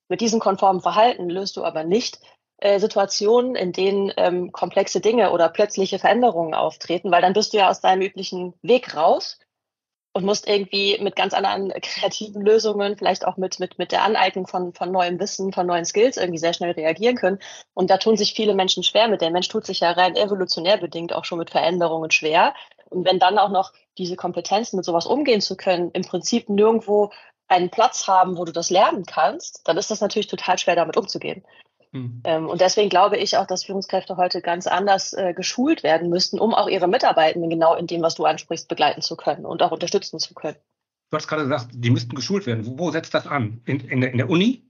Mit 0.09 0.21
diesem 0.21 0.39
konformen 0.39 0.81
Verhalten 0.81 1.29
löst 1.29 1.57
du 1.57 1.63
aber 1.63 1.83
nicht 1.83 2.19
äh, 2.59 2.79
Situationen, 2.79 3.55
in 3.55 3.73
denen 3.73 4.11
ähm, 4.17 4.51
komplexe 4.51 5.01
Dinge 5.01 5.31
oder 5.31 5.49
plötzliche 5.49 5.99
Veränderungen 5.99 6.53
auftreten, 6.53 7.11
weil 7.11 7.21
dann 7.21 7.33
bist 7.33 7.53
du 7.53 7.57
ja 7.57 7.69
aus 7.69 7.81
deinem 7.81 8.01
üblichen 8.01 8.53
Weg 8.61 8.95
raus 8.95 9.37
und 10.17 10.25
musst 10.25 10.47
irgendwie 10.47 10.97
mit 10.99 11.15
ganz 11.15 11.35
anderen 11.35 11.71
kreativen 11.79 12.41
Lösungen, 12.41 12.97
vielleicht 12.97 13.25
auch 13.27 13.37
mit, 13.37 13.59
mit, 13.59 13.77
mit 13.77 13.91
der 13.91 14.01
Aneignung 14.01 14.47
von, 14.47 14.73
von 14.73 14.91
neuem 14.91 15.19
Wissen, 15.19 15.53
von 15.53 15.67
neuen 15.67 15.85
Skills 15.85 16.17
irgendwie 16.17 16.39
sehr 16.39 16.53
schnell 16.53 16.71
reagieren 16.71 17.15
können. 17.15 17.37
Und 17.75 17.91
da 17.91 17.97
tun 17.97 18.17
sich 18.17 18.33
viele 18.33 18.55
Menschen 18.55 18.81
schwer 18.81 19.09
mit. 19.09 19.21
Der 19.21 19.29
Mensch 19.29 19.47
tut 19.47 19.67
sich 19.67 19.81
ja 19.81 19.91
rein 19.91 20.15
evolutionär 20.15 20.77
bedingt 20.77 21.13
auch 21.13 21.23
schon 21.23 21.37
mit 21.37 21.51
Veränderungen 21.51 22.09
schwer. 22.09 22.55
Und 22.89 23.05
wenn 23.05 23.19
dann 23.19 23.37
auch 23.37 23.49
noch 23.49 23.73
diese 23.99 24.15
Kompetenzen 24.15 24.77
mit 24.77 24.85
sowas 24.85 25.05
umgehen 25.05 25.39
zu 25.39 25.55
können, 25.55 25.91
im 25.91 26.01
Prinzip 26.01 26.49
nirgendwo 26.49 27.11
einen 27.47 27.69
Platz 27.69 28.07
haben, 28.07 28.39
wo 28.39 28.43
du 28.43 28.51
das 28.51 28.71
lernen 28.71 29.05
kannst, 29.05 29.61
dann 29.65 29.77
ist 29.77 29.91
das 29.91 30.01
natürlich 30.01 30.27
total 30.27 30.57
schwer, 30.57 30.75
damit 30.75 30.97
umzugehen. 30.97 31.43
Mhm. 31.91 32.21
Ähm, 32.23 32.47
und 32.47 32.61
deswegen 32.61 32.89
glaube 32.89 33.17
ich 33.17 33.37
auch, 33.37 33.47
dass 33.47 33.65
Führungskräfte 33.65 34.17
heute 34.17 34.41
ganz 34.41 34.67
anders 34.67 35.13
äh, 35.13 35.33
geschult 35.33 35.83
werden 35.83 36.09
müssten, 36.09 36.39
um 36.39 36.53
auch 36.53 36.67
ihre 36.67 36.87
Mitarbeitenden 36.87 37.49
genau 37.49 37.75
in 37.75 37.87
dem, 37.87 38.01
was 38.01 38.15
du 38.15 38.25
ansprichst, 38.25 38.67
begleiten 38.67 39.01
zu 39.01 39.15
können 39.15 39.45
und 39.45 39.61
auch 39.61 39.71
unterstützen 39.71 40.19
zu 40.19 40.33
können. 40.33 40.57
Du 41.09 41.17
hast 41.17 41.27
gerade 41.27 41.43
gesagt, 41.43 41.67
die 41.71 41.89
müssten 41.89 42.15
geschult 42.15 42.45
werden. 42.45 42.65
Wo, 42.65 42.77
wo 42.77 42.91
setzt 42.91 43.13
das 43.13 43.27
an? 43.27 43.61
In, 43.65 43.79
in, 43.79 44.01
der, 44.01 44.11
in 44.11 44.17
der 44.17 44.29
Uni 44.29 44.63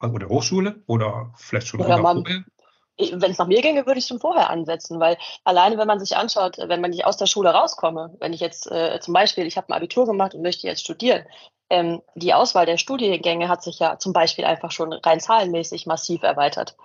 oder 0.00 0.28
Hochschule 0.28 0.82
oder 0.86 1.32
vielleicht 1.36 1.68
schon 1.68 1.80
oder 1.80 1.98
man, 1.98 2.24
wenn 2.24 3.30
es 3.30 3.38
nach 3.38 3.46
mir 3.46 3.60
ginge, 3.60 3.86
würde 3.86 3.98
ich 3.98 4.06
schon 4.06 4.20
vorher 4.20 4.50
ansetzen, 4.50 5.00
weil 5.00 5.16
alleine, 5.42 5.78
wenn 5.78 5.86
man 5.86 5.98
sich 5.98 6.16
anschaut, 6.16 6.58
wenn 6.58 6.80
man 6.80 6.90
nicht 6.90 7.06
aus 7.06 7.16
der 7.16 7.26
Schule 7.26 7.50
rauskomme, 7.50 8.16
wenn 8.20 8.32
ich 8.32 8.40
jetzt 8.40 8.70
äh, 8.70 9.00
zum 9.00 9.14
Beispiel, 9.14 9.46
ich 9.46 9.56
habe 9.56 9.68
ein 9.68 9.72
Abitur 9.72 10.06
gemacht 10.06 10.34
und 10.34 10.42
möchte 10.42 10.66
jetzt 10.66 10.82
studieren, 10.82 11.24
ähm, 11.70 12.02
die 12.14 12.34
Auswahl 12.34 12.66
der 12.66 12.78
Studiengänge 12.78 13.48
hat 13.48 13.62
sich 13.62 13.78
ja 13.78 13.98
zum 13.98 14.12
Beispiel 14.12 14.44
einfach 14.44 14.70
schon 14.70 14.92
rein 14.92 15.20
zahlenmäßig 15.20 15.86
massiv 15.86 16.22
erweitert. 16.22 16.76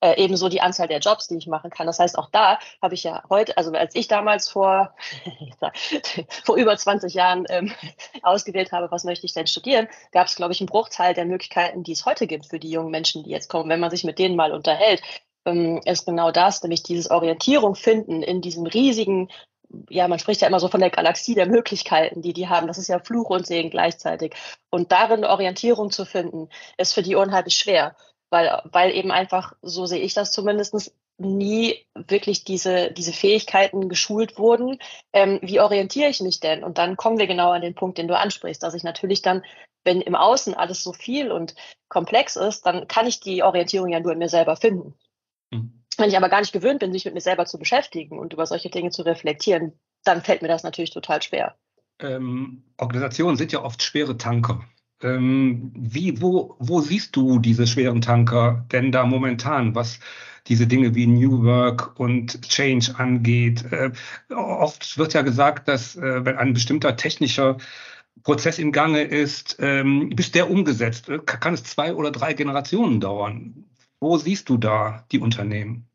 Äh, 0.00 0.22
ebenso 0.22 0.50
die 0.50 0.60
Anzahl 0.60 0.88
der 0.88 0.98
Jobs, 0.98 1.26
die 1.26 1.38
ich 1.38 1.46
machen 1.46 1.70
kann. 1.70 1.86
Das 1.86 1.98
heißt, 1.98 2.18
auch 2.18 2.28
da 2.30 2.58
habe 2.82 2.94
ich 2.94 3.02
ja 3.02 3.22
heute, 3.30 3.56
also 3.56 3.72
als 3.72 3.94
ich 3.94 4.08
damals 4.08 4.48
vor, 4.48 4.94
vor 6.44 6.56
über 6.56 6.76
20 6.76 7.14
Jahren 7.14 7.46
ähm, 7.48 7.72
ausgewählt 8.22 8.72
habe, 8.72 8.90
was 8.90 9.04
möchte 9.04 9.24
ich 9.24 9.32
denn 9.32 9.46
studieren, 9.46 9.88
gab 10.12 10.26
es, 10.26 10.36
glaube 10.36 10.52
ich, 10.52 10.60
einen 10.60 10.68
Bruchteil 10.68 11.14
der 11.14 11.24
Möglichkeiten, 11.24 11.82
die 11.82 11.92
es 11.92 12.04
heute 12.04 12.26
gibt 12.26 12.46
für 12.46 12.58
die 12.58 12.70
jungen 12.70 12.90
Menschen, 12.90 13.24
die 13.24 13.30
jetzt 13.30 13.48
kommen. 13.48 13.70
Wenn 13.70 13.80
man 13.80 13.90
sich 13.90 14.04
mit 14.04 14.18
denen 14.18 14.36
mal 14.36 14.52
unterhält, 14.52 15.02
ähm, 15.46 15.80
ist 15.86 16.04
genau 16.04 16.30
das, 16.30 16.62
nämlich 16.62 16.82
dieses 16.82 17.10
Orientierung 17.10 17.74
finden 17.74 18.22
in 18.22 18.42
diesem 18.42 18.66
riesigen 18.66 19.30
ja, 19.88 20.08
man 20.08 20.18
spricht 20.18 20.40
ja 20.40 20.48
immer 20.48 20.60
so 20.60 20.68
von 20.68 20.80
der 20.80 20.90
Galaxie 20.90 21.34
der 21.34 21.46
Möglichkeiten, 21.46 22.22
die 22.22 22.32
die 22.32 22.48
haben. 22.48 22.66
Das 22.66 22.78
ist 22.78 22.88
ja 22.88 22.98
Fluch 22.98 23.30
und 23.30 23.46
Segen 23.46 23.70
gleichzeitig. 23.70 24.34
Und 24.70 24.92
darin 24.92 25.24
Orientierung 25.24 25.90
zu 25.90 26.04
finden, 26.04 26.48
ist 26.76 26.92
für 26.92 27.02
die 27.02 27.14
unheimlich 27.14 27.56
schwer, 27.56 27.96
weil, 28.30 28.62
weil 28.64 28.92
eben 28.92 29.10
einfach, 29.10 29.54
so 29.62 29.86
sehe 29.86 30.00
ich 30.00 30.14
das 30.14 30.32
zumindest, 30.32 30.92
nie 31.18 31.86
wirklich 31.94 32.44
diese, 32.44 32.90
diese 32.92 33.12
Fähigkeiten 33.12 33.88
geschult 33.88 34.38
wurden. 34.38 34.78
Ähm, 35.12 35.38
wie 35.42 35.60
orientiere 35.60 36.10
ich 36.10 36.20
mich 36.20 36.40
denn? 36.40 36.62
Und 36.62 36.78
dann 36.78 36.96
kommen 36.96 37.18
wir 37.18 37.26
genau 37.26 37.52
an 37.52 37.62
den 37.62 37.74
Punkt, 37.74 37.98
den 37.98 38.08
du 38.08 38.16
ansprichst, 38.16 38.62
dass 38.62 38.74
ich 38.74 38.82
natürlich 38.82 39.22
dann, 39.22 39.42
wenn 39.84 40.00
im 40.02 40.14
Außen 40.14 40.54
alles 40.54 40.82
so 40.82 40.92
viel 40.92 41.32
und 41.32 41.54
komplex 41.88 42.36
ist, 42.36 42.66
dann 42.66 42.86
kann 42.86 43.06
ich 43.06 43.20
die 43.20 43.42
Orientierung 43.42 43.88
ja 43.88 44.00
nur 44.00 44.12
in 44.12 44.18
mir 44.18 44.28
selber 44.28 44.56
finden. 44.56 44.94
Mhm. 45.50 45.85
Wenn 45.98 46.10
ich 46.10 46.16
aber 46.16 46.28
gar 46.28 46.40
nicht 46.40 46.52
gewöhnt 46.52 46.80
bin, 46.80 46.92
sich 46.92 47.04
mit 47.04 47.14
mir 47.14 47.20
selber 47.20 47.46
zu 47.46 47.58
beschäftigen 47.58 48.18
und 48.18 48.32
über 48.32 48.46
solche 48.46 48.70
Dinge 48.70 48.90
zu 48.90 49.02
reflektieren, 49.02 49.72
dann 50.04 50.22
fällt 50.22 50.42
mir 50.42 50.48
das 50.48 50.62
natürlich 50.62 50.90
total 50.90 51.22
schwer. 51.22 51.56
Ähm, 52.00 52.62
Organisationen 52.76 53.36
sind 53.36 53.52
ja 53.52 53.62
oft 53.62 53.82
schwere 53.82 54.16
Tanker. 54.16 54.64
Ähm, 55.02 55.72
wie, 55.74 56.20
wo, 56.20 56.56
wo 56.58 56.80
siehst 56.80 57.16
du 57.16 57.38
diese 57.38 57.66
schweren 57.66 58.00
Tanker 58.00 58.64
denn 58.72 58.92
da 58.92 59.04
momentan, 59.04 59.74
was 59.74 60.00
diese 60.46 60.66
Dinge 60.66 60.94
wie 60.94 61.06
New 61.06 61.42
Work 61.44 61.98
und 61.98 62.40
Change 62.48 62.94
angeht? 62.96 63.64
Äh, 63.72 63.90
oft 64.34 64.96
wird 64.96 65.14
ja 65.14 65.22
gesagt, 65.22 65.68
dass 65.68 65.96
äh, 65.96 66.24
wenn 66.24 66.36
ein 66.36 66.54
bestimmter 66.54 66.96
technischer 66.96 67.58
Prozess 68.22 68.58
im 68.58 68.72
Gange 68.72 69.02
ist, 69.02 69.56
ähm, 69.60 70.10
bis 70.10 70.32
der 70.32 70.50
umgesetzt 70.50 71.08
wird, 71.08 71.26
kann 71.26 71.54
es 71.54 71.64
zwei 71.64 71.94
oder 71.94 72.10
drei 72.10 72.32
Generationen 72.32 73.00
dauern. 73.00 73.64
Wo 74.00 74.16
siehst 74.18 74.48
du 74.48 74.56
da 74.56 75.04
die 75.10 75.18
Unternehmen? 75.18 75.88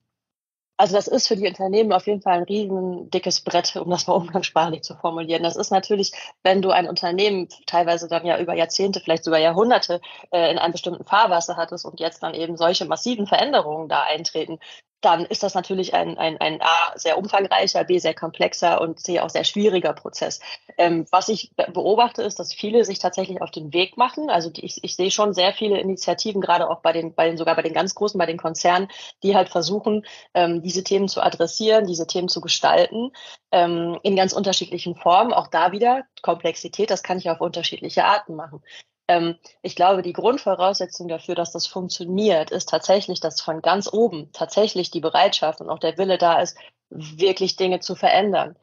Also 0.82 0.96
das 0.96 1.08
ist 1.08 1.28
für 1.28 1.36
die 1.36 1.46
Unternehmen 1.46 1.94
auf 1.94 2.08
jeden 2.08 2.24
Fall 2.24 2.38
ein 2.38 2.44
riesen 2.44 3.12
dickes 3.12 3.42
Brett, 3.42 3.76
um 3.76 3.88
das 3.92 4.08
mal 4.08 4.14
umgangssprachlich 4.16 4.82
zu 4.82 4.96
formulieren. 4.96 5.44
Das 5.44 5.56
ist 5.56 5.70
natürlich, 5.70 6.12
wenn 6.42 6.64
du 6.64 6.72
ein 6.72 6.90
Unternehmen 6.90 7.50
teilweise 7.68 8.08
dann 8.08 8.26
ja 8.26 8.40
über 8.40 8.56
Jahrzehnte, 8.56 9.00
vielleicht 9.00 9.24
sogar 9.24 9.40
Jahrhunderte 9.40 10.02
äh, 10.32 10.52
in 10.52 10.58
einem 10.58 10.72
bestimmten 10.72 11.06
Fahrwasser 11.06 11.56
hattest 11.56 11.86
und 11.86 12.00
jetzt 12.00 12.24
dann 12.24 12.34
eben 12.34 12.58
solche 12.58 12.86
massiven 12.86 13.28
Veränderungen 13.28 13.90
da 13.90 14.02
eintreten, 14.02 14.58
dann 15.02 15.26
ist 15.26 15.44
das 15.44 15.56
natürlich 15.56 15.94
ein, 15.94 16.18
ein, 16.18 16.38
ein 16.40 16.62
A, 16.62 16.94
sehr 16.96 17.18
umfangreicher, 17.18 17.84
B, 17.84 17.98
sehr 17.98 18.14
komplexer 18.14 18.80
und 18.82 19.00
C, 19.00 19.20
auch 19.20 19.30
sehr 19.30 19.44
schwieriger 19.44 19.94
Prozess. 19.94 20.40
Ähm, 20.78 21.06
was 21.12 21.28
ich 21.28 21.52
beobachte, 21.56 22.22
ist, 22.22 22.40
dass 22.40 22.54
viele 22.54 22.86
sich 22.86 23.00
tatsächlich 23.00 23.42
auf 23.42 23.52
den 23.52 23.74
Weg 23.74 23.98
machen. 23.98 24.30
Also 24.30 24.50
die, 24.50 24.64
ich, 24.64 24.84
ich 24.84 24.96
sehe 24.96 25.12
schon 25.12 25.34
sehr 25.34 25.54
viele 25.54 25.80
Initiativen, 25.80 26.42
gerade 26.42 26.70
auch 26.70 26.82
bei 26.82 26.94
den, 26.94 27.14
bei 27.16 27.28
den, 27.28 27.38
sogar 27.38 27.56
bei 27.56 27.64
den 27.64 27.74
ganz 27.74 27.96
großen, 27.96 28.18
bei 28.18 28.26
den 28.26 28.38
Konzernen, 28.38 28.88
die 29.24 29.36
halt 29.36 29.50
versuchen, 29.50 30.06
ähm, 30.34 30.62
diese 30.62 30.84
Themen 30.84 31.08
zu 31.08 31.22
adressieren, 31.22 31.88
diese 31.88 32.08
Themen 32.08 32.30
zu 32.30 32.40
gestalten, 32.40 33.12
ähm, 33.52 34.00
in 34.04 34.16
ganz 34.16 34.34
unterschiedlichen 34.34 34.96
Formen. 34.96 35.34
Auch 35.34 35.48
da 35.48 35.72
wieder 35.72 36.04
Komplexität, 36.22 36.92
das 36.92 37.04
kann 37.04 37.18
ich 37.18 37.30
auf 37.30 37.42
unterschiedliche 37.42 38.06
Arten 38.06 38.36
machen. 38.36 38.62
Ähm, 39.12 39.36
ich 39.62 39.76
glaube, 39.76 40.02
die 40.02 40.14
Grundvoraussetzung 40.14 41.08
dafür, 41.08 41.36
dass 41.36 41.52
das 41.52 41.68
funktioniert, 41.68 42.52
ist 42.52 42.70
tatsächlich, 42.70 43.20
dass 43.20 43.42
von 43.42 43.62
ganz 43.62 43.92
oben 43.92 44.32
tatsächlich 44.32 44.90
die 44.92 45.02
Bereitschaft 45.02 45.60
und 45.60 45.70
auch 45.70 45.80
der 45.80 45.98
Wille 45.98 46.18
da 46.18 46.42
ist, 46.42 46.58
wirklich 46.90 47.58
Dinge 47.58 47.82
zu 47.82 47.96
verändern. 47.96 48.56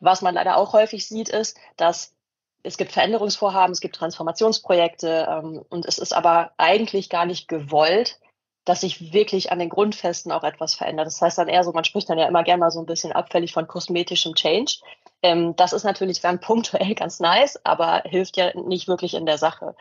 Was 0.00 0.22
man 0.22 0.34
leider 0.34 0.56
auch 0.56 0.72
häufig 0.72 1.06
sieht, 1.06 1.28
ist, 1.28 1.58
dass 1.76 2.14
es 2.62 2.76
gibt 2.76 2.92
Veränderungsvorhaben, 2.92 3.72
es 3.72 3.80
gibt 3.80 3.96
Transformationsprojekte 3.96 5.26
ähm, 5.30 5.64
und 5.68 5.86
es 5.86 5.98
ist 5.98 6.14
aber 6.14 6.52
eigentlich 6.56 7.10
gar 7.10 7.26
nicht 7.26 7.48
gewollt, 7.48 8.18
dass 8.64 8.82
sich 8.82 9.12
wirklich 9.12 9.52
an 9.52 9.58
den 9.58 9.70
Grundfesten 9.70 10.32
auch 10.32 10.44
etwas 10.44 10.74
verändert. 10.74 11.06
Das 11.06 11.20
heißt 11.20 11.38
dann 11.38 11.48
eher 11.48 11.64
so, 11.64 11.72
man 11.72 11.84
spricht 11.84 12.08
dann 12.08 12.18
ja 12.18 12.28
immer 12.28 12.44
gerne 12.44 12.60
mal 12.60 12.70
so 12.70 12.80
ein 12.80 12.86
bisschen 12.86 13.12
abfällig 13.12 13.52
von 13.52 13.66
kosmetischem 13.66 14.34
Change. 14.34 14.76
Ähm, 15.22 15.56
das 15.56 15.72
ist 15.72 15.84
natürlich 15.84 16.20
dann 16.20 16.40
punktuell 16.40 16.94
ganz 16.94 17.20
nice, 17.20 17.60
aber 17.64 18.02
hilft 18.04 18.36
ja 18.36 18.52
nicht 18.58 18.88
wirklich 18.88 19.14
in 19.14 19.26
der 19.26 19.38
Sache. 19.38 19.74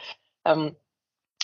Ähm, 0.46 0.76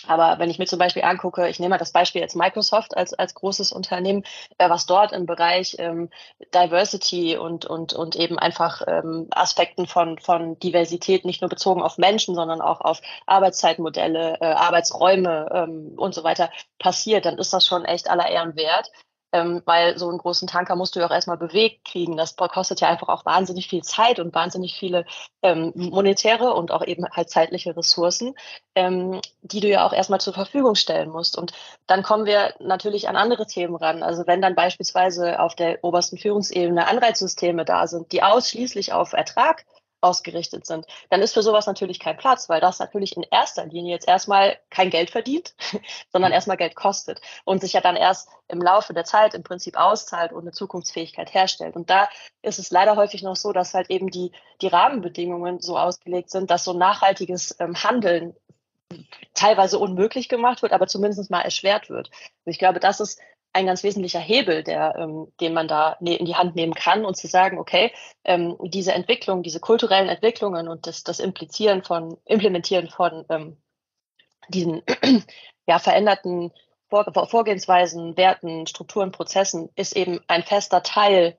aber 0.06 0.38
wenn 0.38 0.50
ich 0.50 0.58
mir 0.58 0.66
zum 0.66 0.78
Beispiel 0.78 1.02
angucke, 1.02 1.48
ich 1.48 1.58
nehme 1.58 1.70
mal 1.70 1.78
das 1.78 1.92
Beispiel 1.92 2.20
jetzt 2.20 2.36
Microsoft 2.36 2.96
als, 2.96 3.14
als 3.14 3.34
großes 3.34 3.72
Unternehmen, 3.72 4.24
äh, 4.58 4.68
was 4.68 4.86
dort 4.86 5.12
im 5.12 5.26
Bereich 5.26 5.76
ähm, 5.78 6.10
Diversity 6.54 7.36
und, 7.36 7.64
und, 7.64 7.92
und 7.92 8.14
eben 8.16 8.38
einfach 8.38 8.82
ähm, 8.86 9.28
Aspekten 9.30 9.86
von, 9.86 10.18
von 10.18 10.58
Diversität, 10.58 11.24
nicht 11.24 11.40
nur 11.40 11.48
bezogen 11.48 11.82
auf 11.82 11.98
Menschen, 11.98 12.34
sondern 12.34 12.60
auch 12.60 12.80
auf 12.80 13.00
Arbeitszeitmodelle, 13.26 14.38
äh, 14.40 14.44
Arbeitsräume 14.44 15.48
ähm, 15.52 15.94
und 15.96 16.14
so 16.14 16.22
weiter 16.24 16.50
passiert, 16.78 17.24
dann 17.24 17.38
ist 17.38 17.52
das 17.52 17.66
schon 17.66 17.84
echt 17.84 18.08
aller 18.08 18.28
Ehren 18.28 18.54
wert 18.56 18.90
ähm, 19.36 19.62
weil 19.66 19.98
so 19.98 20.08
einen 20.08 20.18
großen 20.18 20.48
Tanker 20.48 20.76
musst 20.76 20.96
du 20.96 21.00
ja 21.00 21.06
auch 21.06 21.10
erstmal 21.10 21.36
bewegt 21.36 21.84
kriegen. 21.84 22.16
Das 22.16 22.36
kostet 22.36 22.80
ja 22.80 22.88
einfach 22.88 23.08
auch 23.08 23.26
wahnsinnig 23.26 23.68
viel 23.68 23.82
Zeit 23.82 24.18
und 24.18 24.34
wahnsinnig 24.34 24.74
viele 24.74 25.04
ähm, 25.42 25.72
monetäre 25.74 26.54
und 26.54 26.70
auch 26.72 26.84
eben 26.84 27.04
halt 27.10 27.28
zeitliche 27.28 27.76
Ressourcen, 27.76 28.34
ähm, 28.74 29.20
die 29.42 29.60
du 29.60 29.68
ja 29.68 29.86
auch 29.86 29.92
erstmal 29.92 30.20
zur 30.20 30.32
Verfügung 30.32 30.74
stellen 30.74 31.10
musst. 31.10 31.36
Und 31.36 31.52
dann 31.86 32.02
kommen 32.02 32.24
wir 32.24 32.54
natürlich 32.60 33.08
an 33.08 33.16
andere 33.16 33.46
Themen 33.46 33.76
ran. 33.76 34.02
Also 34.02 34.26
wenn 34.26 34.40
dann 34.40 34.54
beispielsweise 34.54 35.38
auf 35.40 35.54
der 35.54 35.84
obersten 35.84 36.16
Führungsebene 36.16 36.86
Anreizsysteme 36.86 37.64
da 37.66 37.86
sind, 37.86 38.12
die 38.12 38.22
ausschließlich 38.22 38.94
auf 38.94 39.12
Ertrag 39.12 39.66
ausgerichtet 40.00 40.66
sind, 40.66 40.86
dann 41.10 41.22
ist 41.22 41.34
für 41.34 41.42
sowas 41.42 41.66
natürlich 41.66 41.98
kein 41.98 42.16
Platz, 42.16 42.48
weil 42.48 42.60
das 42.60 42.78
natürlich 42.78 43.16
in 43.16 43.24
erster 43.30 43.66
Linie 43.66 43.94
jetzt 43.94 44.08
erstmal 44.08 44.58
kein 44.70 44.90
Geld 44.90 45.10
verdient, 45.10 45.54
sondern 46.12 46.32
erstmal 46.32 46.56
Geld 46.56 46.76
kostet 46.76 47.20
und 47.44 47.60
sich 47.60 47.72
ja 47.72 47.80
dann 47.80 47.96
erst 47.96 48.28
im 48.48 48.60
Laufe 48.60 48.94
der 48.94 49.04
Zeit 49.04 49.34
im 49.34 49.42
Prinzip 49.42 49.76
auszahlt 49.76 50.32
und 50.32 50.42
eine 50.42 50.52
Zukunftsfähigkeit 50.52 51.32
herstellt. 51.34 51.76
Und 51.76 51.90
da 51.90 52.08
ist 52.42 52.58
es 52.58 52.70
leider 52.70 52.96
häufig 52.96 53.22
noch 53.22 53.36
so, 53.36 53.52
dass 53.52 53.74
halt 53.74 53.90
eben 53.90 54.10
die, 54.10 54.32
die 54.60 54.68
Rahmenbedingungen 54.68 55.60
so 55.60 55.78
ausgelegt 55.78 56.30
sind, 56.30 56.50
dass 56.50 56.64
so 56.64 56.72
nachhaltiges 56.72 57.56
ähm, 57.58 57.82
Handeln 57.82 58.34
teilweise 59.34 59.78
unmöglich 59.78 60.28
gemacht 60.28 60.62
wird, 60.62 60.72
aber 60.72 60.86
zumindest 60.86 61.30
mal 61.30 61.42
erschwert 61.42 61.90
wird. 61.90 62.10
Und 62.44 62.52
ich 62.52 62.58
glaube, 62.58 62.80
das 62.80 63.00
ist 63.00 63.20
ein 63.56 63.66
ganz 63.66 63.82
wesentlicher 63.82 64.20
Hebel, 64.20 64.62
der, 64.62 64.94
ähm, 64.98 65.32
den 65.40 65.54
man 65.54 65.66
da 65.66 65.96
ne, 66.00 66.16
in 66.16 66.26
die 66.26 66.36
Hand 66.36 66.56
nehmen 66.56 66.74
kann 66.74 67.06
und 67.06 67.16
zu 67.16 67.26
sagen, 67.26 67.58
okay, 67.58 67.90
ähm, 68.24 68.56
diese 68.62 68.92
Entwicklung, 68.92 69.42
diese 69.42 69.60
kulturellen 69.60 70.10
Entwicklungen 70.10 70.68
und 70.68 70.86
das, 70.86 71.04
das 71.04 71.20
Implizieren 71.20 71.82
von, 71.82 72.18
Implementieren 72.26 72.90
von 72.90 73.24
ähm, 73.30 73.56
diesen 74.48 74.82
ja, 75.66 75.78
veränderten 75.78 76.52
Vor 76.90 77.10
Vorgehensweisen, 77.26 78.16
Werten, 78.18 78.66
Strukturen, 78.66 79.10
Prozessen 79.10 79.70
ist 79.74 79.96
eben 79.96 80.20
ein 80.28 80.42
fester 80.42 80.82
Teil 80.82 81.38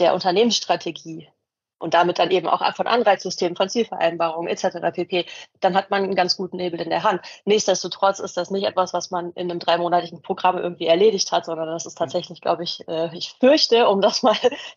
der 0.00 0.12
Unternehmensstrategie 0.12 1.28
und 1.78 1.94
damit 1.94 2.18
dann 2.18 2.30
eben 2.30 2.48
auch 2.48 2.74
von 2.74 2.86
Anreizsystemen, 2.86 3.56
von 3.56 3.68
Zielvereinbarungen 3.68 4.48
etc. 4.48 4.78
pp., 4.92 5.26
dann 5.60 5.74
hat 5.74 5.90
man 5.90 6.04
einen 6.04 6.14
ganz 6.14 6.36
guten 6.36 6.56
Nebel 6.56 6.80
in 6.80 6.90
der 6.90 7.02
Hand. 7.02 7.20
Nichtsdestotrotz 7.44 8.18
ist 8.18 8.36
das 8.36 8.50
nicht 8.50 8.64
etwas, 8.66 8.92
was 8.92 9.10
man 9.10 9.32
in 9.32 9.50
einem 9.50 9.58
dreimonatigen 9.60 10.22
Programm 10.22 10.56
irgendwie 10.58 10.86
erledigt 10.86 11.32
hat, 11.32 11.44
sondern 11.44 11.68
das 11.68 11.86
ist 11.86 11.96
tatsächlich, 11.96 12.40
glaube 12.40 12.64
ich, 12.64 12.86
äh, 12.88 13.14
ich 13.16 13.36
fürchte, 13.40 13.88
um 13.88 14.00
das 14.00 14.22
mal 14.22 14.36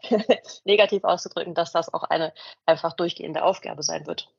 negativ 0.65 1.03
auszudrücken, 1.03 1.53
dass 1.53 1.71
das 1.71 1.93
auch 1.93 2.03
eine 2.03 2.33
einfach 2.65 2.93
durchgehende 2.93 3.43
Aufgabe 3.43 3.83
sein 3.83 4.07
wird. 4.07 4.29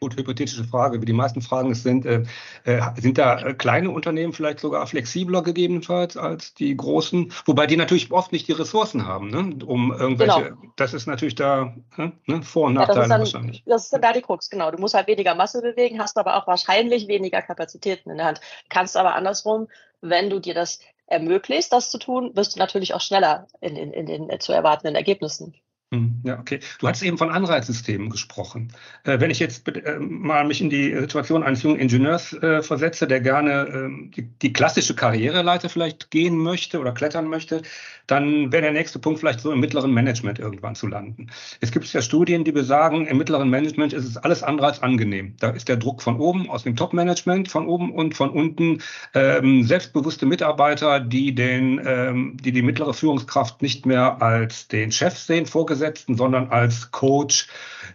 Gut, 0.00 0.16
hypothetische 0.16 0.62
Frage. 0.64 1.00
Wie 1.02 1.06
die 1.06 1.12
meisten 1.12 1.42
Fragen 1.42 1.74
sind, 1.74 2.06
äh, 2.06 2.22
äh, 2.64 2.80
sind 2.96 3.18
da 3.18 3.38
äh, 3.40 3.54
kleine 3.54 3.90
Unternehmen 3.90 4.32
vielleicht 4.32 4.60
sogar 4.60 4.86
flexibler 4.86 5.42
gegebenenfalls 5.42 6.16
als 6.16 6.54
die 6.54 6.76
großen? 6.76 7.32
Wobei 7.46 7.66
die 7.66 7.76
natürlich 7.76 8.12
oft 8.12 8.30
nicht 8.30 8.46
die 8.46 8.52
Ressourcen 8.52 9.06
haben, 9.06 9.28
ne? 9.28 9.64
um 9.66 9.92
irgendwelche, 9.92 10.50
genau. 10.50 10.72
das 10.76 10.94
ist 10.94 11.06
natürlich 11.06 11.34
da 11.34 11.74
ne? 11.96 12.42
Vor- 12.42 12.68
und 12.68 12.74
Nachteile 12.74 13.00
ja, 13.00 13.08
dann, 13.08 13.20
wahrscheinlich. 13.20 13.64
Das 13.66 13.84
ist 13.84 13.92
dann 13.92 14.02
da 14.02 14.12
die 14.12 14.22
Krux, 14.22 14.50
genau. 14.50 14.70
Du 14.70 14.78
musst 14.78 14.94
halt 14.94 15.08
weniger 15.08 15.34
Masse 15.34 15.60
bewegen, 15.62 16.00
hast 16.00 16.16
aber 16.16 16.36
auch 16.36 16.46
wahrscheinlich 16.46 17.08
weniger 17.08 17.42
Kapazitäten 17.42 18.10
in 18.10 18.18
der 18.18 18.26
Hand. 18.26 18.40
Kannst 18.68 18.96
aber 18.96 19.16
andersrum, 19.16 19.66
wenn 20.00 20.30
du 20.30 20.38
dir 20.38 20.54
das 20.54 20.78
ermöglicht, 21.08 21.72
das 21.72 21.90
zu 21.90 21.98
tun, 21.98 22.36
wirst 22.36 22.54
du 22.54 22.60
natürlich 22.60 22.94
auch 22.94 23.00
schneller 23.00 23.48
in, 23.60 23.76
in, 23.76 23.92
in 23.92 24.06
den 24.06 24.30
äh, 24.30 24.38
zu 24.38 24.52
erwartenden 24.52 24.94
Ergebnissen. 24.94 25.54
Hm, 25.90 26.20
ja, 26.22 26.38
okay. 26.38 26.60
Du 26.80 26.86
hattest 26.86 27.02
eben 27.02 27.16
von 27.16 27.30
Anreizsystemen 27.30 28.10
gesprochen. 28.10 28.70
Äh, 29.04 29.20
wenn 29.20 29.30
ich 29.30 29.38
jetzt 29.38 29.66
äh, 29.68 29.98
mal 29.98 30.44
mich 30.46 30.60
in 30.60 30.68
die 30.68 30.94
Situation 30.94 31.42
eines 31.42 31.62
jungen 31.62 31.80
Ingenieurs 31.80 32.34
äh, 32.34 32.62
versetze, 32.62 33.06
der 33.06 33.22
gerne 33.22 33.66
ähm, 33.72 34.10
die, 34.14 34.24
die, 34.42 34.52
klassische 34.52 34.94
Karriereleiter 34.94 35.70
vielleicht 35.70 36.10
gehen 36.10 36.36
möchte 36.36 36.78
oder 36.78 36.92
klettern 36.92 37.26
möchte, 37.28 37.62
dann 38.06 38.52
wäre 38.52 38.64
der 38.64 38.72
nächste 38.72 38.98
Punkt 38.98 39.18
vielleicht 39.18 39.40
so 39.40 39.50
im 39.50 39.60
mittleren 39.60 39.90
Management 39.90 40.38
irgendwann 40.38 40.74
zu 40.74 40.88
landen. 40.88 41.28
Es 41.62 41.72
gibt 41.72 41.90
ja 41.90 42.02
Studien, 42.02 42.44
die 42.44 42.52
besagen, 42.52 43.06
im 43.06 43.16
mittleren 43.16 43.48
Management 43.48 43.94
ist 43.94 44.04
es 44.04 44.18
alles 44.18 44.42
andere 44.42 44.66
als 44.66 44.82
angenehm. 44.82 45.36
Da 45.40 45.50
ist 45.50 45.68
der 45.70 45.78
Druck 45.78 46.02
von 46.02 46.20
oben, 46.20 46.50
aus 46.50 46.64
dem 46.64 46.76
Top-Management, 46.76 47.48
von 47.48 47.66
oben 47.66 47.92
und 47.92 48.14
von 48.14 48.28
unten 48.28 48.82
ähm, 49.14 49.64
selbstbewusste 49.64 50.26
Mitarbeiter, 50.26 51.00
die 51.00 51.34
den, 51.34 51.80
ähm, 51.82 52.36
die 52.42 52.52
die 52.52 52.62
mittlere 52.62 52.92
Führungskraft 52.92 53.62
nicht 53.62 53.86
mehr 53.86 54.20
als 54.20 54.68
den 54.68 54.92
Chef 54.92 55.16
sehen, 55.16 55.46
vorgesehen 55.46 55.77
Vorgesetzten, 55.78 56.16
sondern 56.16 56.50
als 56.50 56.90
Coach, 56.90 57.48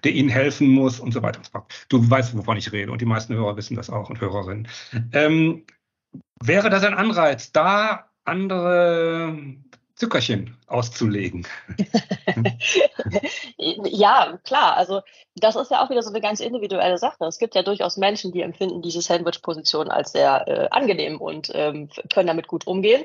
der 0.03 0.13
ihnen 0.13 0.29
helfen 0.29 0.69
muss 0.69 0.99
und 0.99 1.13
so 1.13 1.21
weiter 1.21 1.39
und 1.39 1.45
so 1.45 1.51
fort. 1.51 1.65
Du 1.89 2.09
weißt, 2.09 2.37
wovon 2.37 2.57
ich 2.57 2.71
rede 2.71 2.91
und 2.91 3.01
die 3.01 3.05
meisten 3.05 3.35
Hörer 3.35 3.57
wissen 3.57 3.75
das 3.75 3.89
auch 3.89 4.09
und 4.09 4.21
Hörerinnen. 4.21 4.67
Ähm, 5.11 5.65
wäre 6.41 6.69
das 6.69 6.83
ein 6.83 6.93
Anreiz, 6.93 7.51
da 7.51 8.05
andere 8.23 9.37
Zuckerchen 9.95 10.57
auszulegen. 10.67 11.45
ja, 13.57 14.39
klar. 14.43 14.75
Also 14.77 15.01
das 15.35 15.55
ist 15.55 15.71
ja 15.71 15.83
auch 15.83 15.89
wieder 15.89 16.01
so 16.01 16.09
eine 16.09 16.21
ganz 16.21 16.39
individuelle 16.39 16.97
Sache. 16.97 17.25
Es 17.25 17.37
gibt 17.37 17.53
ja 17.55 17.63
durchaus 17.63 17.97
Menschen, 17.97 18.31
die 18.31 18.41
empfinden 18.41 18.81
diese 18.81 19.01
Sandwich-Position 19.01 19.89
als 19.89 20.13
sehr 20.13 20.47
äh, 20.47 20.67
angenehm 20.71 21.21
und 21.21 21.51
ähm, 21.53 21.89
können 22.11 22.27
damit 22.27 22.47
gut 22.47 22.65
umgehen. 22.65 23.03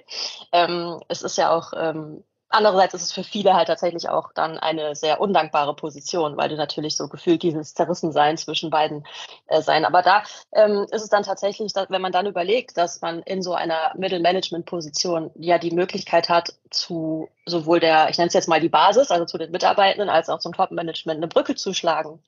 Ähm, 0.52 1.00
es 1.08 1.22
ist 1.22 1.36
ja 1.36 1.50
auch 1.50 1.72
ähm, 1.76 2.24
Andererseits 2.50 2.94
ist 2.94 3.02
es 3.02 3.12
für 3.12 3.24
viele 3.24 3.54
halt 3.54 3.68
tatsächlich 3.68 4.08
auch 4.08 4.32
dann 4.32 4.58
eine 4.58 4.94
sehr 4.94 5.20
undankbare 5.20 5.74
Position, 5.74 6.36
weil 6.36 6.48
du 6.48 6.56
natürlich 6.56 6.96
so 6.96 7.08
gefühlt 7.08 7.42
dieses 7.42 7.74
Zerrissensein 7.74 8.38
zwischen 8.38 8.70
beiden 8.70 9.06
äh, 9.48 9.60
sein. 9.60 9.84
Aber 9.84 10.02
da 10.02 10.22
ähm, 10.52 10.86
ist 10.90 11.02
es 11.02 11.10
dann 11.10 11.22
tatsächlich, 11.22 11.72
dass, 11.72 11.90
wenn 11.90 12.00
man 12.00 12.12
dann 12.12 12.26
überlegt, 12.26 12.76
dass 12.76 13.00
man 13.02 13.22
in 13.22 13.42
so 13.42 13.54
einer 13.54 13.92
Middle-Management-Position 13.96 15.30
ja 15.36 15.58
die 15.58 15.72
Möglichkeit 15.72 16.28
hat, 16.28 16.54
zu 16.70 17.28
sowohl 17.44 17.80
der, 17.80 18.08
ich 18.10 18.18
nenne 18.18 18.28
es 18.28 18.34
jetzt 18.34 18.48
mal 18.48 18.60
die 18.60 18.68
Basis, 18.68 19.10
also 19.10 19.24
zu 19.26 19.38
den 19.38 19.50
Mitarbeitenden, 19.50 20.08
als 20.08 20.28
auch 20.28 20.38
zum 20.38 20.52
Top-Management 20.52 21.18
eine 21.18 21.28
Brücke 21.28 21.54
zu 21.54 21.74
schlagen 21.74 22.20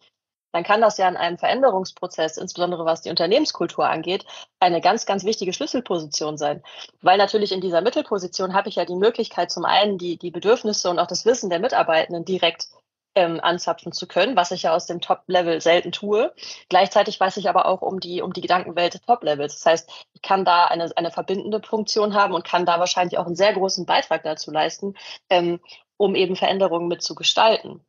dann 0.52 0.64
kann 0.64 0.80
das 0.80 0.98
ja 0.98 1.08
in 1.08 1.16
einem 1.16 1.38
Veränderungsprozess, 1.38 2.36
insbesondere 2.36 2.84
was 2.84 3.02
die 3.02 3.10
Unternehmenskultur 3.10 3.88
angeht, 3.88 4.24
eine 4.58 4.80
ganz, 4.80 5.06
ganz 5.06 5.24
wichtige 5.24 5.52
Schlüsselposition 5.52 6.36
sein. 6.36 6.62
Weil 7.02 7.18
natürlich 7.18 7.52
in 7.52 7.60
dieser 7.60 7.80
Mittelposition 7.80 8.54
habe 8.54 8.68
ich 8.68 8.76
ja 8.76 8.84
die 8.84 8.96
Möglichkeit, 8.96 9.50
zum 9.50 9.64
einen 9.64 9.98
die, 9.98 10.16
die 10.18 10.30
Bedürfnisse 10.30 10.90
und 10.90 10.98
auch 10.98 11.06
das 11.06 11.24
Wissen 11.24 11.50
der 11.50 11.60
Mitarbeitenden 11.60 12.24
direkt 12.24 12.68
ähm, 13.14 13.40
anzapfen 13.42 13.92
zu 13.92 14.06
können, 14.06 14.36
was 14.36 14.50
ich 14.50 14.62
ja 14.62 14.74
aus 14.74 14.86
dem 14.86 15.00
Top-Level 15.00 15.60
selten 15.60 15.92
tue. 15.92 16.32
Gleichzeitig 16.68 17.18
weiß 17.18 17.36
ich 17.38 17.48
aber 17.48 17.66
auch 17.66 17.82
um 17.82 18.00
die, 18.00 18.22
um 18.22 18.32
die 18.32 18.40
Gedankenwelt 18.40 18.94
des 18.94 19.02
Top-Levels. 19.02 19.54
Das 19.54 19.66
heißt, 19.66 20.06
ich 20.12 20.22
kann 20.22 20.44
da 20.44 20.66
eine, 20.66 20.90
eine 20.96 21.10
verbindende 21.10 21.60
Funktion 21.62 22.14
haben 22.14 22.34
und 22.34 22.44
kann 22.44 22.66
da 22.66 22.78
wahrscheinlich 22.78 23.18
auch 23.18 23.26
einen 23.26 23.36
sehr 23.36 23.52
großen 23.52 23.86
Beitrag 23.86 24.22
dazu 24.22 24.50
leisten, 24.50 24.94
ähm, 25.28 25.60
um 25.96 26.14
eben 26.14 26.36
Veränderungen 26.36 26.88
mitzugestalten. 26.88 27.84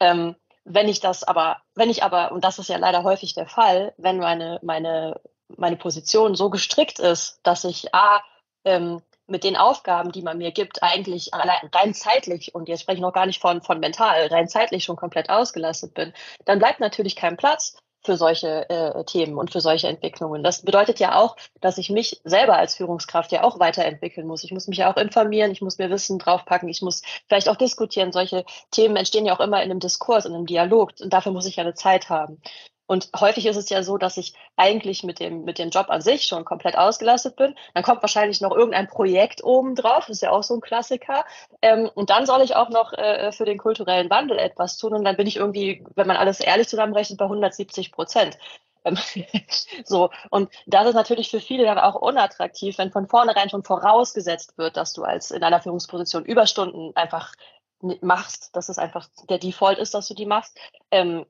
Ähm, 0.00 0.34
wenn 0.68 0.88
ich 0.88 1.00
das 1.00 1.24
aber, 1.24 1.58
wenn 1.74 1.90
ich 1.90 2.02
aber, 2.02 2.32
und 2.32 2.44
das 2.44 2.58
ist 2.58 2.68
ja 2.68 2.76
leider 2.76 3.02
häufig 3.02 3.34
der 3.34 3.46
Fall, 3.46 3.94
wenn 3.96 4.18
meine, 4.18 4.58
meine, 4.62 5.20
meine 5.56 5.76
Position 5.76 6.34
so 6.34 6.50
gestrickt 6.50 6.98
ist, 6.98 7.40
dass 7.42 7.64
ich 7.64 7.94
A, 7.94 8.22
ähm, 8.64 9.02
mit 9.26 9.44
den 9.44 9.56
Aufgaben, 9.56 10.10
die 10.10 10.22
man 10.22 10.38
mir 10.38 10.52
gibt, 10.52 10.82
eigentlich 10.82 11.30
rein 11.32 11.92
zeitlich, 11.92 12.54
und 12.54 12.68
jetzt 12.68 12.80
spreche 12.80 12.96
ich 12.96 13.02
noch 13.02 13.12
gar 13.12 13.26
nicht 13.26 13.40
von, 13.40 13.60
von 13.60 13.78
mental, 13.78 14.26
rein 14.28 14.48
zeitlich 14.48 14.84
schon 14.84 14.96
komplett 14.96 15.28
ausgelastet 15.28 15.92
bin, 15.94 16.14
dann 16.46 16.58
bleibt 16.58 16.80
natürlich 16.80 17.14
kein 17.14 17.36
Platz 17.36 17.76
für 18.04 18.16
solche 18.16 18.68
äh, 18.70 19.04
Themen 19.04 19.36
und 19.36 19.50
für 19.50 19.60
solche 19.60 19.88
Entwicklungen. 19.88 20.42
Das 20.42 20.62
bedeutet 20.62 21.00
ja 21.00 21.16
auch, 21.16 21.36
dass 21.60 21.78
ich 21.78 21.90
mich 21.90 22.20
selber 22.24 22.56
als 22.56 22.74
Führungskraft 22.74 23.32
ja 23.32 23.42
auch 23.42 23.58
weiterentwickeln 23.58 24.26
muss. 24.26 24.44
Ich 24.44 24.52
muss 24.52 24.68
mich 24.68 24.78
ja 24.78 24.92
auch 24.92 24.96
informieren, 24.96 25.50
ich 25.50 25.62
muss 25.62 25.78
mir 25.78 25.90
Wissen 25.90 26.18
draufpacken, 26.18 26.68
ich 26.68 26.82
muss 26.82 27.02
vielleicht 27.28 27.48
auch 27.48 27.56
diskutieren. 27.56 28.12
Solche 28.12 28.44
Themen 28.70 28.96
entstehen 28.96 29.26
ja 29.26 29.34
auch 29.34 29.40
immer 29.40 29.62
in 29.62 29.70
einem 29.70 29.80
Diskurs, 29.80 30.24
in 30.24 30.34
einem 30.34 30.46
Dialog 30.46 30.92
und 31.00 31.12
dafür 31.12 31.32
muss 31.32 31.46
ich 31.46 31.56
ja 31.56 31.64
eine 31.64 31.74
Zeit 31.74 32.08
haben. 32.08 32.40
Und 32.88 33.10
häufig 33.14 33.44
ist 33.44 33.56
es 33.56 33.68
ja 33.68 33.82
so, 33.82 33.98
dass 33.98 34.16
ich 34.16 34.32
eigentlich 34.56 35.04
mit 35.04 35.20
dem, 35.20 35.44
mit 35.44 35.58
dem 35.58 35.68
Job 35.68 35.90
an 35.90 36.00
sich 36.00 36.24
schon 36.24 36.46
komplett 36.46 36.76
ausgelastet 36.76 37.36
bin. 37.36 37.54
Dann 37.74 37.82
kommt 37.82 38.02
wahrscheinlich 38.02 38.40
noch 38.40 38.50
irgendein 38.50 38.88
Projekt 38.88 39.44
oben 39.44 39.74
drauf, 39.74 40.08
ist 40.08 40.22
ja 40.22 40.30
auch 40.30 40.42
so 40.42 40.54
ein 40.54 40.62
Klassiker. 40.62 41.26
Ähm, 41.60 41.90
und 41.94 42.08
dann 42.08 42.24
soll 42.24 42.40
ich 42.40 42.56
auch 42.56 42.70
noch 42.70 42.94
äh, 42.94 43.30
für 43.30 43.44
den 43.44 43.58
kulturellen 43.58 44.08
Wandel 44.08 44.38
etwas 44.38 44.78
tun. 44.78 44.94
Und 44.94 45.04
dann 45.04 45.18
bin 45.18 45.26
ich 45.26 45.36
irgendwie, 45.36 45.84
wenn 45.96 46.06
man 46.06 46.16
alles 46.16 46.40
ehrlich 46.40 46.66
zusammenrechnet, 46.66 47.18
bei 47.18 47.26
170 47.26 47.92
Prozent. 47.92 48.38
Ähm, 48.84 48.96
so, 49.84 50.08
und 50.30 50.50
das 50.66 50.88
ist 50.88 50.94
natürlich 50.94 51.30
für 51.30 51.40
viele 51.40 51.64
dann 51.64 51.78
auch 51.78 51.94
unattraktiv, 51.94 52.78
wenn 52.78 52.90
von 52.90 53.06
vornherein 53.06 53.50
schon 53.50 53.64
vorausgesetzt 53.64 54.56
wird, 54.56 54.78
dass 54.78 54.94
du 54.94 55.04
als 55.04 55.30
in 55.30 55.42
einer 55.42 55.60
Führungsposition 55.60 56.24
Überstunden 56.24 56.96
einfach 56.96 57.34
machst, 58.00 58.56
dass 58.56 58.70
es 58.70 58.78
einfach 58.78 59.08
der 59.28 59.38
Default 59.38 59.78
ist, 59.78 59.92
dass 59.92 60.08
du 60.08 60.14
die 60.14 60.26
machst. 60.26 60.58
Ähm, 60.90 61.26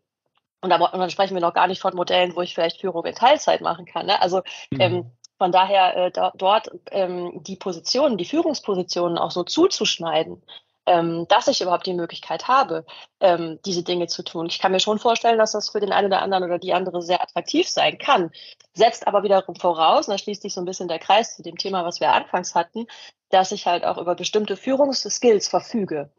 und, 0.60 0.70
da, 0.70 0.76
und 0.76 0.98
dann 0.98 1.10
sprechen 1.10 1.34
wir 1.34 1.40
noch 1.40 1.54
gar 1.54 1.66
nicht 1.66 1.80
von 1.80 1.94
Modellen, 1.94 2.34
wo 2.34 2.42
ich 2.42 2.54
vielleicht 2.54 2.80
Führung 2.80 3.04
in 3.04 3.14
Teilzeit 3.14 3.60
machen 3.60 3.86
kann. 3.86 4.06
Ne? 4.06 4.20
Also 4.20 4.42
mhm. 4.70 4.80
ähm, 4.80 5.10
von 5.38 5.52
daher 5.52 5.96
äh, 5.96 6.10
da, 6.10 6.32
dort 6.36 6.70
ähm, 6.90 7.42
die 7.42 7.56
Positionen, 7.56 8.18
die 8.18 8.24
Führungspositionen 8.24 9.18
auch 9.18 9.30
so 9.30 9.44
zuzuschneiden, 9.44 10.42
ähm, 10.86 11.26
dass 11.28 11.48
ich 11.48 11.60
überhaupt 11.60 11.86
die 11.86 11.94
Möglichkeit 11.94 12.48
habe, 12.48 12.84
ähm, 13.20 13.58
diese 13.64 13.82
Dinge 13.84 14.06
zu 14.06 14.24
tun. 14.24 14.46
Ich 14.46 14.58
kann 14.58 14.72
mir 14.72 14.80
schon 14.80 14.98
vorstellen, 14.98 15.38
dass 15.38 15.52
das 15.52 15.68
für 15.68 15.80
den 15.80 15.92
einen 15.92 16.08
oder 16.08 16.22
anderen 16.22 16.44
oder 16.44 16.58
die 16.58 16.72
andere 16.72 17.02
sehr 17.02 17.22
attraktiv 17.22 17.68
sein 17.68 17.98
kann, 17.98 18.30
setzt 18.74 19.06
aber 19.06 19.22
wiederum 19.22 19.54
voraus, 19.54 20.08
und 20.08 20.12
da 20.12 20.18
schließt 20.18 20.42
sich 20.42 20.54
so 20.54 20.60
ein 20.60 20.64
bisschen 20.64 20.88
der 20.88 20.98
Kreis 20.98 21.36
zu 21.36 21.42
dem 21.42 21.56
Thema, 21.56 21.84
was 21.84 22.00
wir 22.00 22.12
anfangs 22.12 22.54
hatten, 22.54 22.86
dass 23.28 23.52
ich 23.52 23.66
halt 23.66 23.84
auch 23.84 23.98
über 23.98 24.14
bestimmte 24.14 24.56
Führungsskills 24.56 25.48
verfüge. 25.48 26.10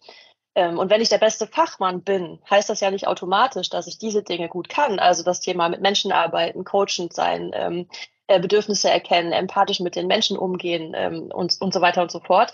Ähm, 0.55 0.77
und 0.77 0.89
wenn 0.89 1.01
ich 1.01 1.09
der 1.09 1.17
beste 1.17 1.47
Fachmann 1.47 2.01
bin, 2.01 2.39
heißt 2.49 2.69
das 2.69 2.79
ja 2.79 2.91
nicht 2.91 3.07
automatisch, 3.07 3.69
dass 3.69 3.87
ich 3.87 3.97
diese 3.97 4.23
Dinge 4.23 4.49
gut 4.49 4.69
kann. 4.69 4.99
Also 4.99 5.23
das 5.23 5.39
Thema 5.39 5.69
mit 5.69 5.81
Menschen 5.81 6.11
arbeiten, 6.11 6.63
coachend 6.63 7.13
sein, 7.13 7.51
ähm, 7.53 7.87
äh, 8.27 8.39
Bedürfnisse 8.39 8.89
erkennen, 8.89 9.31
empathisch 9.31 9.79
mit 9.79 9.95
den 9.95 10.07
Menschen 10.07 10.37
umgehen 10.37 10.93
ähm, 10.95 11.31
und, 11.31 11.59
und 11.59 11.73
so 11.73 11.81
weiter 11.81 12.01
und 12.01 12.11
so 12.11 12.19
fort. 12.19 12.51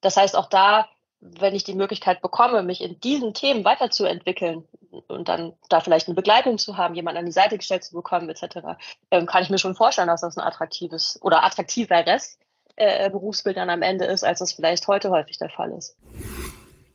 Das 0.00 0.16
heißt, 0.16 0.36
auch 0.36 0.48
da, 0.48 0.86
wenn 1.18 1.56
ich 1.56 1.64
die 1.64 1.74
Möglichkeit 1.74 2.22
bekomme, 2.22 2.62
mich 2.62 2.80
in 2.80 3.00
diesen 3.00 3.34
Themen 3.34 3.64
weiterzuentwickeln 3.64 4.62
und 5.08 5.28
dann 5.28 5.54
da 5.68 5.80
vielleicht 5.80 6.06
eine 6.06 6.14
Begleitung 6.14 6.56
zu 6.56 6.76
haben, 6.76 6.94
jemanden 6.94 7.18
an 7.18 7.26
die 7.26 7.32
Seite 7.32 7.58
gestellt 7.58 7.82
zu 7.82 7.94
bekommen, 7.94 8.28
etc., 8.28 8.78
kann 9.10 9.42
ich 9.42 9.50
mir 9.50 9.58
schon 9.58 9.74
vorstellen, 9.74 10.06
dass 10.06 10.20
das 10.20 10.38
ein 10.38 10.46
attraktives 10.46 11.18
oder 11.20 11.42
attraktiveres 11.42 12.38
äh, 12.76 13.10
Berufsbild 13.10 13.56
dann 13.56 13.70
am 13.70 13.82
Ende 13.82 14.04
ist, 14.04 14.24
als 14.24 14.38
das 14.38 14.52
vielleicht 14.52 14.86
heute 14.86 15.10
häufig 15.10 15.38
der 15.38 15.50
Fall 15.50 15.72
ist. 15.72 15.96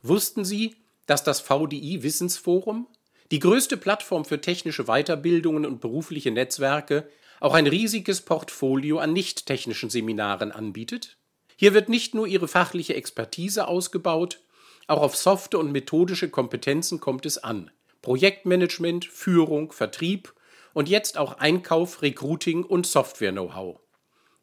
Wussten 0.02 0.46
Sie, 0.46 0.76
dass 1.06 1.24
das 1.24 1.42
VDI 1.42 2.04
Wissensforum, 2.04 2.88
die 3.32 3.40
größte 3.40 3.78
Plattform 3.78 4.26
für 4.26 4.42
technische 4.42 4.86
Weiterbildungen 4.86 5.66
und 5.66 5.82
berufliche 5.82 6.32
Netzwerke, 6.32 7.10
auch 7.40 7.54
ein 7.54 7.68
riesiges 7.68 8.22
Portfolio 8.22 9.00
an 9.00 9.14
nicht 9.14 9.46
technischen 9.46 9.90
Seminaren 9.90 10.52
anbietet? 10.52 11.18
Hier 11.56 11.74
wird 11.74 11.90
nicht 11.90 12.16
nur 12.16 12.28
ihre 12.28 12.48
fachliche 12.48 12.96
Expertise 12.96 13.68
ausgebaut, 13.68 14.40
auch 14.88 15.02
auf 15.02 15.16
softe 15.16 15.58
und 15.58 15.72
methodische 15.72 16.30
Kompetenzen 16.30 17.00
kommt 17.00 17.26
es 17.26 17.38
an. 17.38 17.70
Projektmanagement, 18.02 19.06
Führung, 19.06 19.72
Vertrieb 19.72 20.34
und 20.74 20.90
jetzt 20.90 21.18
auch 21.18 21.34
Einkauf, 21.34 22.02
Recruiting 22.02 22.64
und 22.64 22.88
Software-Know-how. 22.88 23.80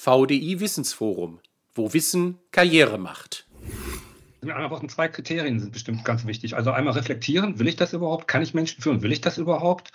VDI 0.00 0.60
Wissensforum, 0.60 1.40
wo 1.74 1.92
Wissen 1.92 2.38
Karriere 2.52 2.96
macht. 2.96 3.46
In 4.40 4.50
anderen 4.50 4.70
Worten, 4.70 4.88
zwei 4.88 5.08
Kriterien 5.08 5.60
sind 5.60 5.72
bestimmt 5.72 6.06
ganz 6.06 6.26
wichtig. 6.26 6.56
Also 6.56 6.70
einmal 6.70 6.94
reflektieren, 6.94 7.58
will 7.58 7.68
ich 7.68 7.76
das 7.76 7.92
überhaupt? 7.92 8.26
Kann 8.26 8.40
ich 8.40 8.54
Menschen 8.54 8.80
führen? 8.80 9.02
Will 9.02 9.12
ich 9.12 9.20
das 9.20 9.36
überhaupt? 9.36 9.92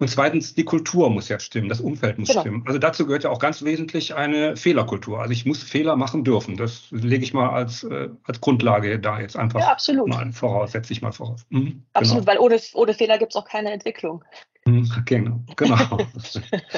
Und 0.00 0.08
zweitens, 0.08 0.54
die 0.54 0.64
Kultur 0.64 1.10
muss 1.10 1.28
ja 1.28 1.40
stimmen, 1.40 1.68
das 1.68 1.80
Umfeld 1.80 2.18
muss 2.18 2.28
genau. 2.28 2.42
stimmen. 2.42 2.62
Also 2.66 2.78
dazu 2.78 3.04
gehört 3.04 3.24
ja 3.24 3.30
auch 3.30 3.40
ganz 3.40 3.62
wesentlich 3.62 4.14
eine 4.14 4.56
Fehlerkultur. 4.56 5.20
Also 5.20 5.32
ich 5.32 5.44
muss 5.44 5.62
Fehler 5.62 5.96
machen 5.96 6.22
dürfen. 6.22 6.56
Das 6.56 6.86
lege 6.90 7.24
ich 7.24 7.34
mal 7.34 7.50
als, 7.50 7.82
äh, 7.82 8.08
als 8.22 8.40
Grundlage 8.40 9.00
da 9.00 9.20
jetzt 9.20 9.36
einfach 9.36 9.60
ja, 9.60 9.72
absolut. 9.72 10.08
mal 10.08 10.30
voraus, 10.32 10.72
setze 10.72 10.92
ich 10.92 11.02
mal 11.02 11.10
voraus. 11.10 11.46
Mhm, 11.50 11.82
absolut, 11.94 12.26
genau. 12.26 12.32
weil 12.32 12.38
ohne, 12.38 12.60
ohne 12.74 12.94
Fehler 12.94 13.18
gibt 13.18 13.32
es 13.32 13.36
auch 13.36 13.44
keine 13.44 13.72
Entwicklung. 13.72 14.24
Mhm, 14.66 14.88
genau, 15.04 15.40
genau. 15.56 15.76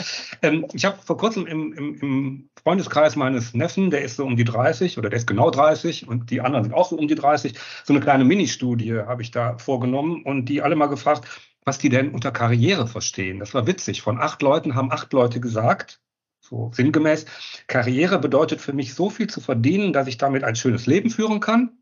ähm, 0.43 0.67
ich 0.73 0.85
habe 0.85 0.97
vor 1.03 1.17
kurzem 1.17 1.47
im, 1.47 1.73
im, 1.73 1.95
im, 1.97 2.51
Freundeskreis 2.63 3.17
meines 3.17 3.55
Neffen, 3.55 3.91
der 3.91 4.03
ist 4.03 4.17
so 4.17 4.25
um 4.25 4.37
die 4.37 4.45
30 4.45 4.99
oder 4.99 5.09
der 5.09 5.19
ist 5.19 5.27
genau 5.27 5.51
30 5.51 6.07
und 6.07 6.31
die 6.31 6.41
anderen 6.41 6.65
sind 6.65 6.75
auch 6.75 6.89
so 6.89 6.97
um 6.97 7.09
die 7.09 7.15
30, 7.15 7.55
so 7.85 7.93
eine 7.93 8.01
kleine 8.01 8.25
Ministudie 8.25 8.95
habe 8.95 9.23
ich 9.23 9.31
da 9.31 9.57
vorgenommen 9.57 10.23
und 10.25 10.45
die 10.47 10.61
alle 10.61 10.77
mal 10.77 10.87
gefragt, 10.87 11.27
was 11.65 11.79
die 11.79 11.89
denn 11.89 12.11
unter 12.13 12.33
Karriere 12.33 12.87
verstehen. 12.87 13.39
Das 13.39 13.55
war 13.55 13.67
witzig. 13.67 14.03
Von 14.03 14.21
acht 14.21 14.43
Leuten 14.43 14.75
haben 14.75 14.93
acht 14.93 15.13
Leute 15.13 15.41
gesagt, 15.41 16.01
so 16.41 16.71
sinngemäß, 16.75 17.27
Karriere 17.67 18.19
bedeutet 18.19 18.61
für 18.61 18.73
mich 18.73 18.95
so 18.95 19.11
viel 19.11 19.29
zu 19.29 19.41
verdienen, 19.41 19.93
dass 19.93 20.09
ich 20.09 20.19
damit 20.19 20.43
ein 20.43 20.57
schönes 20.57 20.87
Leben 20.87 21.11
führen 21.11 21.41
kann, 21.41 21.79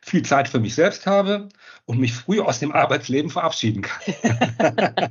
viel 0.00 0.22
Zeit 0.22 0.48
für 0.48 0.60
mich 0.60 0.74
selbst 0.74 1.06
habe 1.06 1.48
und 1.84 1.98
mich 1.98 2.14
früh 2.14 2.40
aus 2.40 2.60
dem 2.60 2.72
Arbeitsleben 2.72 3.30
verabschieden 3.30 3.82
kann. 3.82 4.14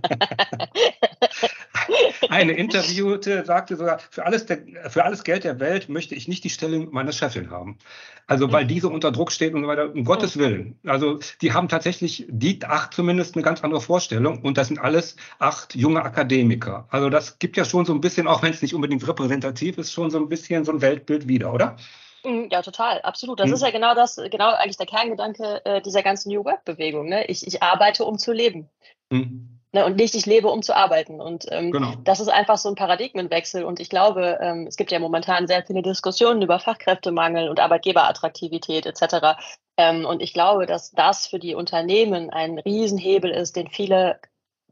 Eine 2.29 2.53
Interviewte 2.53 3.43
sagte 3.43 3.75
sogar, 3.75 3.99
für 4.11 4.25
alles, 4.25 4.45
der, 4.45 4.59
für 4.89 5.03
alles 5.03 5.23
Geld 5.23 5.43
der 5.43 5.59
Welt 5.59 5.89
möchte 5.89 6.13
ich 6.13 6.27
nicht 6.27 6.43
die 6.43 6.51
Stelle 6.51 6.79
meiner 6.91 7.11
Chefin 7.11 7.49
haben. 7.49 7.79
Also 8.27 8.51
weil 8.51 8.67
diese 8.67 8.89
unter 8.89 9.11
Druck 9.11 9.31
steht 9.31 9.55
und 9.55 9.63
so 9.63 9.67
weiter, 9.67 9.91
um 9.91 10.05
Gottes 10.05 10.37
Willen. 10.37 10.77
Also 10.85 11.19
die 11.41 11.53
haben 11.53 11.67
tatsächlich, 11.67 12.27
die 12.29 12.59
acht 12.63 12.93
zumindest 12.93 13.35
eine 13.35 13.43
ganz 13.43 13.63
andere 13.63 13.81
Vorstellung 13.81 14.43
und 14.43 14.59
das 14.59 14.67
sind 14.67 14.79
alles 14.79 15.15
acht 15.39 15.75
junge 15.75 16.03
Akademiker. 16.03 16.87
Also 16.91 17.09
das 17.09 17.39
gibt 17.39 17.57
ja 17.57 17.65
schon 17.65 17.85
so 17.85 17.93
ein 17.93 18.01
bisschen, 18.01 18.27
auch 18.27 18.43
wenn 18.43 18.53
es 18.53 18.61
nicht 18.61 18.75
unbedingt 18.75 19.07
repräsentativ 19.07 19.79
ist, 19.79 19.91
schon 19.91 20.11
so 20.11 20.19
ein 20.19 20.29
bisschen 20.29 20.65
so 20.65 20.71
ein 20.71 20.81
Weltbild 20.81 21.27
wieder, 21.27 21.51
oder? 21.51 21.77
Mhm, 22.23 22.49
ja, 22.51 22.61
total, 22.61 23.01
absolut. 23.01 23.39
Das 23.39 23.47
mhm. 23.47 23.53
ist 23.55 23.61
ja 23.61 23.71
genau 23.71 23.95
das, 23.95 24.17
genau 24.29 24.53
eigentlich 24.53 24.77
der 24.77 24.85
Kerngedanke 24.85 25.61
äh, 25.65 25.81
dieser 25.81 26.03
ganzen 26.03 26.31
New 26.31 26.45
Work-Bewegung. 26.45 27.09
Ne? 27.09 27.25
Ich, 27.25 27.47
ich 27.47 27.63
arbeite, 27.63 28.05
um 28.05 28.19
zu 28.19 28.33
leben. 28.33 28.69
Mhm. 29.09 29.58
Ne, 29.71 29.85
und 29.85 29.97
nicht, 29.97 30.15
ich 30.15 30.25
lebe, 30.25 30.47
um 30.47 30.63
zu 30.63 30.75
arbeiten. 30.75 31.21
Und 31.21 31.45
ähm, 31.51 31.71
genau. 31.71 31.93
das 32.03 32.19
ist 32.19 32.29
einfach 32.29 32.57
so 32.57 32.69
ein 32.69 32.75
Paradigmenwechsel. 32.75 33.63
Und 33.63 33.79
ich 33.79 33.89
glaube, 33.89 34.39
ähm, 34.41 34.65
es 34.67 34.77
gibt 34.77 34.91
ja 34.91 34.97
momentan 34.97 35.45
sehr 35.45 35.63
viele 35.63 35.83
Diskussionen 35.83 36.41
über 36.41 36.59
Fachkräftemangel 36.59 37.49
und 37.49 37.59
Arbeitgeberattraktivität 37.59 38.87
etc. 38.87 39.37
Ähm, 39.77 40.05
und 40.05 40.23
ich 40.23 40.33
glaube, 40.33 40.65
dass 40.65 40.89
das 40.89 41.27
für 41.27 41.37
die 41.37 41.53
Unternehmen 41.53 42.31
ein 42.31 42.57
Riesenhebel 42.57 43.29
ist, 43.29 43.55
den 43.55 43.69
viele 43.69 44.19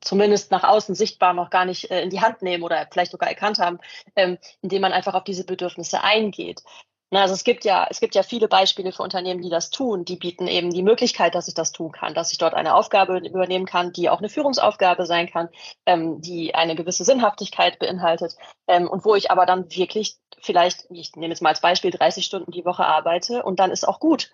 zumindest 0.02 0.52
nach 0.52 0.64
außen 0.64 0.96
sichtbar 0.96 1.34
noch 1.34 1.50
gar 1.50 1.66
nicht 1.66 1.92
äh, 1.92 2.02
in 2.02 2.10
die 2.10 2.22
Hand 2.22 2.42
nehmen 2.42 2.64
oder 2.64 2.88
vielleicht 2.92 3.12
sogar 3.12 3.30
erkannt 3.30 3.60
haben, 3.60 3.80
ähm, 4.16 4.38
indem 4.62 4.82
man 4.82 4.94
einfach 4.94 5.14
auf 5.14 5.24
diese 5.24 5.46
Bedürfnisse 5.46 6.04
eingeht. 6.04 6.64
Also 7.12 7.34
es 7.34 7.46
gibt 7.46 7.64
ja, 7.64 7.88
es 7.90 8.02
gibt 8.02 8.16
ja 8.16 8.24
viele 8.24 8.50
Beispiele 8.50 8.92
für 8.92 9.02
Unternehmen, 9.02 9.42
die 9.42 9.50
das 9.50 9.70
tun. 9.70 10.04
Die 10.04 10.18
bieten 10.18 10.48
eben 10.48 10.72
die 10.72 10.84
Möglichkeit, 10.84 11.36
dass 11.36 11.48
ich 11.48 11.54
das 11.54 11.72
tun 11.72 11.94
kann, 11.94 12.14
dass 12.14 12.34
ich 12.34 12.38
dort 12.38 12.54
eine 12.54 12.76
Aufgabe 12.76 13.18
übernehmen 13.20 13.66
kann, 13.66 13.94
die 13.94 14.10
auch 14.10 14.18
eine 14.20 14.30
Führungsaufgabe 14.30 15.06
sein 15.06 15.30
kann, 15.30 15.48
ähm, 15.86 16.20
die 16.20 16.54
eine 16.54 16.76
gewisse 16.76 17.06
Sinnhaftigkeit 17.06 17.80
beinhaltet 17.80 18.36
ähm, 18.68 18.90
und 18.90 19.06
wo 19.06 19.16
ich 19.16 19.32
aber 19.32 19.46
dann 19.46 19.72
wirklich 19.74 20.18
vielleicht, 20.42 20.86
ich 20.92 21.16
nehme 21.16 21.32
jetzt 21.32 21.42
mal 21.42 21.50
als 21.50 21.62
Beispiel, 21.62 21.92
30 21.92 22.26
Stunden 22.26 22.52
die 22.52 22.66
Woche 22.66 22.86
arbeite 22.86 23.44
und 23.44 23.60
dann 23.60 23.72
ist 23.72 23.88
auch 23.88 24.00
gut. 24.00 24.30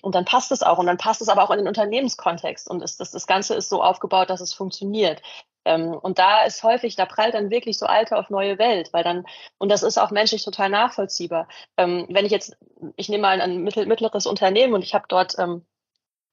Und 0.00 0.16
dann 0.16 0.24
passt 0.24 0.50
es 0.50 0.62
auch. 0.62 0.78
Und 0.78 0.86
dann 0.86 0.98
passt 0.98 1.22
es 1.22 1.28
aber 1.28 1.44
auch 1.44 1.50
in 1.50 1.58
den 1.58 1.68
Unternehmenskontext. 1.68 2.68
Und 2.68 2.80
das, 2.80 2.96
das, 2.96 3.12
das 3.12 3.28
Ganze 3.28 3.54
ist 3.54 3.68
so 3.68 3.82
aufgebaut, 3.82 4.30
dass 4.30 4.40
es 4.40 4.52
funktioniert. 4.52 5.22
Ähm, 5.64 5.94
und 5.94 6.18
da 6.18 6.44
ist 6.44 6.62
häufig, 6.62 6.96
da 6.96 7.06
prallt 7.06 7.34
dann 7.34 7.50
wirklich 7.50 7.78
so 7.78 7.86
alte 7.86 8.16
auf 8.16 8.30
neue 8.30 8.58
Welt, 8.58 8.92
weil 8.92 9.04
dann, 9.04 9.24
und 9.58 9.70
das 9.70 9.82
ist 9.82 9.98
auch 9.98 10.10
menschlich 10.10 10.44
total 10.44 10.68
nachvollziehbar. 10.70 11.48
Ähm, 11.76 12.06
wenn 12.10 12.26
ich 12.26 12.32
jetzt, 12.32 12.56
ich 12.96 13.08
nehme 13.08 13.22
mal 13.22 13.40
ein 13.40 13.62
mittleres 13.62 14.26
Unternehmen 14.26 14.74
und 14.74 14.82
ich 14.82 14.94
habe 14.94 15.04
dort 15.08 15.34
ähm, 15.38 15.64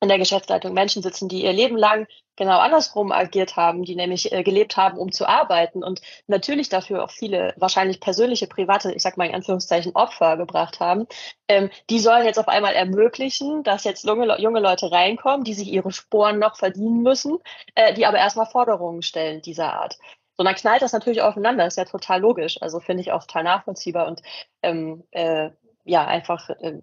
in 0.02 0.10
der 0.10 0.18
Geschäftsleitung 0.18 0.74
Menschen 0.74 1.04
sitzen, 1.04 1.28
die 1.28 1.44
ihr 1.44 1.54
Leben 1.54 1.78
lang 1.78 2.08
genau 2.38 2.58
andersrum 2.58 3.12
agiert 3.12 3.58
haben, 3.58 3.84
die 3.84 3.96
nämlich 3.96 4.32
äh, 4.32 4.44
gelebt 4.44 4.78
haben, 4.78 4.98
um 4.98 5.12
zu 5.12 5.28
arbeiten 5.28 5.84
und 5.84 6.02
natürlich 6.28 6.70
dafür 6.70 7.04
auch 7.04 7.12
viele 7.12 7.54
wahrscheinlich 7.58 8.00
persönliche, 8.00 8.48
private, 8.48 8.94
ich 8.94 9.02
sag 9.02 9.18
mal 9.18 9.28
in 9.28 9.36
Anführungszeichen 9.36 9.94
Opfer 9.94 10.38
gebracht 10.38 10.80
haben, 10.80 11.06
ähm, 11.50 11.70
die 11.90 12.00
sollen 12.00 12.26
jetzt 12.26 12.40
auf 12.40 12.48
einmal 12.48 12.74
ermöglichen, 12.74 13.64
dass 13.64 13.84
jetzt 13.84 14.06
junge, 14.06 14.40
junge 14.40 14.62
Leute 14.62 14.92
reinkommen, 14.92 15.44
die 15.44 15.54
sich 15.54 15.68
ihre 15.68 15.92
Sporen 15.92 16.40
noch 16.40 16.56
verdienen 16.56 17.02
müssen, 17.04 17.38
äh, 17.76 17.94
die 17.94 18.06
aber 18.06 18.18
erstmal 18.18 18.46
Forderungen 18.46 19.02
stellen 19.02 19.42
dieser 19.42 19.74
Art. 19.74 19.98
So, 20.38 20.46
dann 20.46 20.56
knallt 20.56 20.82
das 20.82 20.94
natürlich 20.94 21.22
aufeinander, 21.22 21.68
ist 21.68 21.78
ja 21.78 21.84
total 21.84 22.22
logisch. 22.22 22.62
Also 22.62 22.80
finde 22.80 23.02
ich 23.02 23.12
auch 23.12 23.26
total 23.26 23.44
nachvollziehbar 23.44 24.08
und 24.08 24.22
ähm, 24.64 25.04
äh, 25.12 25.50
ja, 25.84 26.06
einfach 26.06 26.50
äh, 26.50 26.80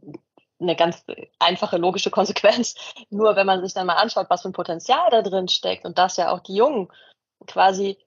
eine 0.61 0.77
ganz 0.77 1.05
einfache 1.39 1.77
logische 1.77 2.11
Konsequenz. 2.11 2.75
Nur 3.11 3.37
wenn 3.37 3.47
man 3.47 3.63
sich 3.63 3.75
dann 3.75 3.87
mal 3.87 3.97
anschaut, 3.97 4.31
was 4.31 4.43
für 4.43 4.49
ein 4.49 4.53
Potenzial 4.53 5.11
da 5.11 5.23
drin 5.23 5.49
steckt 5.49 5.85
und 5.85 5.99
dass 5.99 6.17
ja 6.17 6.33
auch 6.33 6.41
die 6.41 6.55
Jungen 6.55 6.89
quasi 7.47 7.99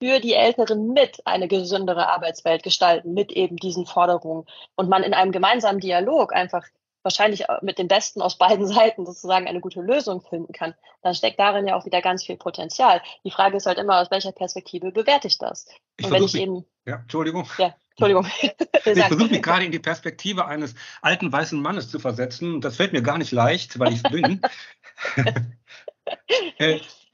für 0.00 0.20
die 0.20 0.34
Älteren 0.34 0.92
mit 0.92 1.26
eine 1.26 1.48
gesündere 1.48 2.08
Arbeitswelt 2.08 2.62
gestalten, 2.62 3.14
mit 3.14 3.32
eben 3.32 3.56
diesen 3.56 3.86
Forderungen 3.86 4.46
und 4.76 4.88
man 4.88 5.02
in 5.02 5.14
einem 5.14 5.32
gemeinsamen 5.32 5.80
Dialog 5.80 6.32
einfach 6.32 6.64
wahrscheinlich 7.08 7.46
mit 7.62 7.78
den 7.78 7.88
Besten 7.88 8.20
aus 8.20 8.36
beiden 8.36 8.66
Seiten 8.74 9.06
sozusagen 9.06 9.48
eine 9.48 9.60
gute 9.60 9.80
Lösung 9.80 10.20
finden 10.20 10.52
kann, 10.52 10.74
dann 11.02 11.14
steckt 11.14 11.38
darin 11.40 11.66
ja 11.66 11.74
auch 11.74 11.86
wieder 11.86 12.02
ganz 12.02 12.24
viel 12.24 12.36
Potenzial. 12.36 13.00
Die 13.24 13.30
Frage 13.30 13.56
ist 13.56 13.66
halt 13.66 13.78
immer, 13.78 14.00
aus 14.00 14.10
welcher 14.10 14.32
Perspektive 14.32 14.92
bewerte 14.92 15.26
ich 15.26 15.38
das? 15.38 15.66
Ich 15.96 16.06
und 16.06 16.12
wenn 16.12 16.22
ich 16.22 16.34
eben. 16.34 16.64
Ja, 16.86 16.96
Entschuldigung. 16.96 17.48
Ja, 17.56 17.74
Entschuldigung. 17.90 18.26
ich 18.40 19.04
versuche 19.04 19.30
mich 19.30 19.42
gerade 19.42 19.64
in 19.64 19.72
die 19.72 19.78
Perspektive 19.78 20.46
eines 20.46 20.74
alten 21.00 21.32
weißen 21.32 21.60
Mannes 21.60 21.90
zu 21.90 21.98
versetzen. 21.98 22.60
Das 22.60 22.76
fällt 22.76 22.92
mir 22.92 23.02
gar 23.02 23.18
nicht 23.18 23.32
leicht, 23.32 23.78
weil 23.78 23.92
ich 23.92 24.02
es 24.04 24.10
bin. 24.10 24.42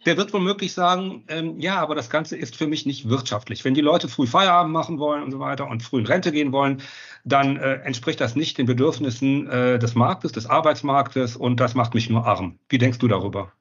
Der 0.06 0.16
wird 0.16 0.32
womöglich 0.32 0.72
sagen, 0.74 1.24
ähm, 1.28 1.58
ja, 1.58 1.80
aber 1.80 1.94
das 1.94 2.10
Ganze 2.10 2.36
ist 2.36 2.56
für 2.56 2.66
mich 2.66 2.84
nicht 2.86 3.08
wirtschaftlich. 3.08 3.64
Wenn 3.64 3.74
die 3.74 3.80
Leute 3.80 4.08
früh 4.08 4.26
Feierabend 4.26 4.72
machen 4.72 4.98
wollen 4.98 5.22
und 5.22 5.30
so 5.30 5.40
weiter 5.40 5.68
und 5.68 5.82
früh 5.82 6.00
in 6.00 6.06
Rente 6.06 6.32
gehen 6.32 6.52
wollen, 6.52 6.82
dann 7.24 7.56
äh, 7.56 7.76
entspricht 7.76 8.20
das 8.20 8.36
nicht 8.36 8.58
den 8.58 8.66
Bedürfnissen 8.66 9.48
äh, 9.48 9.78
des 9.78 9.94
Marktes, 9.94 10.32
des 10.32 10.46
Arbeitsmarktes 10.46 11.36
und 11.36 11.60
das 11.60 11.74
macht 11.74 11.94
mich 11.94 12.10
nur 12.10 12.26
arm. 12.26 12.58
Wie 12.68 12.78
denkst 12.78 12.98
du 12.98 13.08
darüber? 13.08 13.52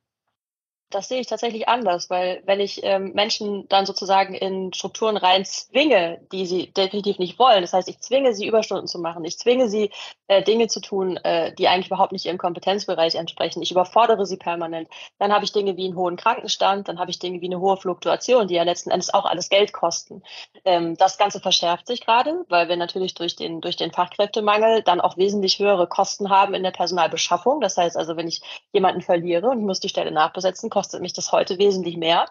Das 0.93 1.07
sehe 1.07 1.19
ich 1.19 1.27
tatsächlich 1.27 1.67
anders, 1.67 2.09
weil 2.09 2.41
wenn 2.45 2.59
ich 2.59 2.83
ähm, 2.83 3.13
Menschen 3.13 3.67
dann 3.69 3.85
sozusagen 3.85 4.33
in 4.33 4.73
Strukturen 4.73 5.17
rein 5.17 5.45
zwinge, 5.45 6.21
die 6.31 6.45
sie 6.45 6.71
definitiv 6.71 7.19
nicht 7.19 7.39
wollen, 7.39 7.61
das 7.61 7.73
heißt, 7.73 7.89
ich 7.89 7.99
zwinge 7.99 8.33
sie 8.33 8.47
Überstunden 8.47 8.87
zu 8.87 8.99
machen, 8.99 9.25
ich 9.25 9.37
zwinge 9.37 9.69
sie 9.69 9.91
äh, 10.27 10.43
Dinge 10.43 10.67
zu 10.67 10.79
tun, 10.79 11.17
äh, 11.17 11.53
die 11.55 11.67
eigentlich 11.67 11.87
überhaupt 11.87 12.11
nicht 12.11 12.25
ihrem 12.25 12.37
Kompetenzbereich 12.37 13.15
entsprechen, 13.15 13.61
ich 13.61 13.71
überfordere 13.71 14.25
sie 14.25 14.37
permanent, 14.37 14.87
dann 15.19 15.33
habe 15.33 15.45
ich 15.45 15.51
Dinge 15.51 15.75
wie 15.77 15.85
einen 15.85 15.95
hohen 15.95 16.15
Krankenstand, 16.15 16.87
dann 16.87 16.99
habe 16.99 17.11
ich 17.11 17.19
Dinge 17.19 17.41
wie 17.41 17.47
eine 17.47 17.59
hohe 17.59 17.77
Fluktuation, 17.77 18.47
die 18.47 18.55
ja 18.55 18.63
letzten 18.63 18.91
Endes 18.91 19.13
auch 19.13 19.25
alles 19.25 19.49
Geld 19.49 19.73
kosten. 19.73 20.21
Ähm, 20.65 20.95
das 20.97 21.17
Ganze 21.17 21.39
verschärft 21.39 21.87
sich 21.87 22.05
gerade, 22.05 22.45
weil 22.49 22.69
wir 22.69 22.77
natürlich 22.77 23.13
durch 23.15 23.35
den, 23.35 23.61
durch 23.61 23.75
den 23.75 23.91
Fachkräftemangel 23.91 24.83
dann 24.83 25.01
auch 25.01 25.17
wesentlich 25.17 25.59
höhere 25.59 25.87
Kosten 25.87 26.29
haben 26.29 26.53
in 26.53 26.63
der 26.63 26.71
Personalbeschaffung. 26.71 27.61
Das 27.61 27.77
heißt 27.77 27.97
also, 27.97 28.15
wenn 28.15 28.27
ich 28.27 28.41
jemanden 28.71 29.01
verliere 29.01 29.49
und 29.49 29.59
ich 29.59 29.65
muss 29.65 29.79
die 29.79 29.89
Stelle 29.89 30.11
nachbesetzen, 30.11 30.69
kostet 30.69 30.82
kostet 30.83 31.01
mich 31.01 31.13
das 31.13 31.31
heute 31.31 31.57
wesentlich 31.59 31.95
mehr, 31.95 32.25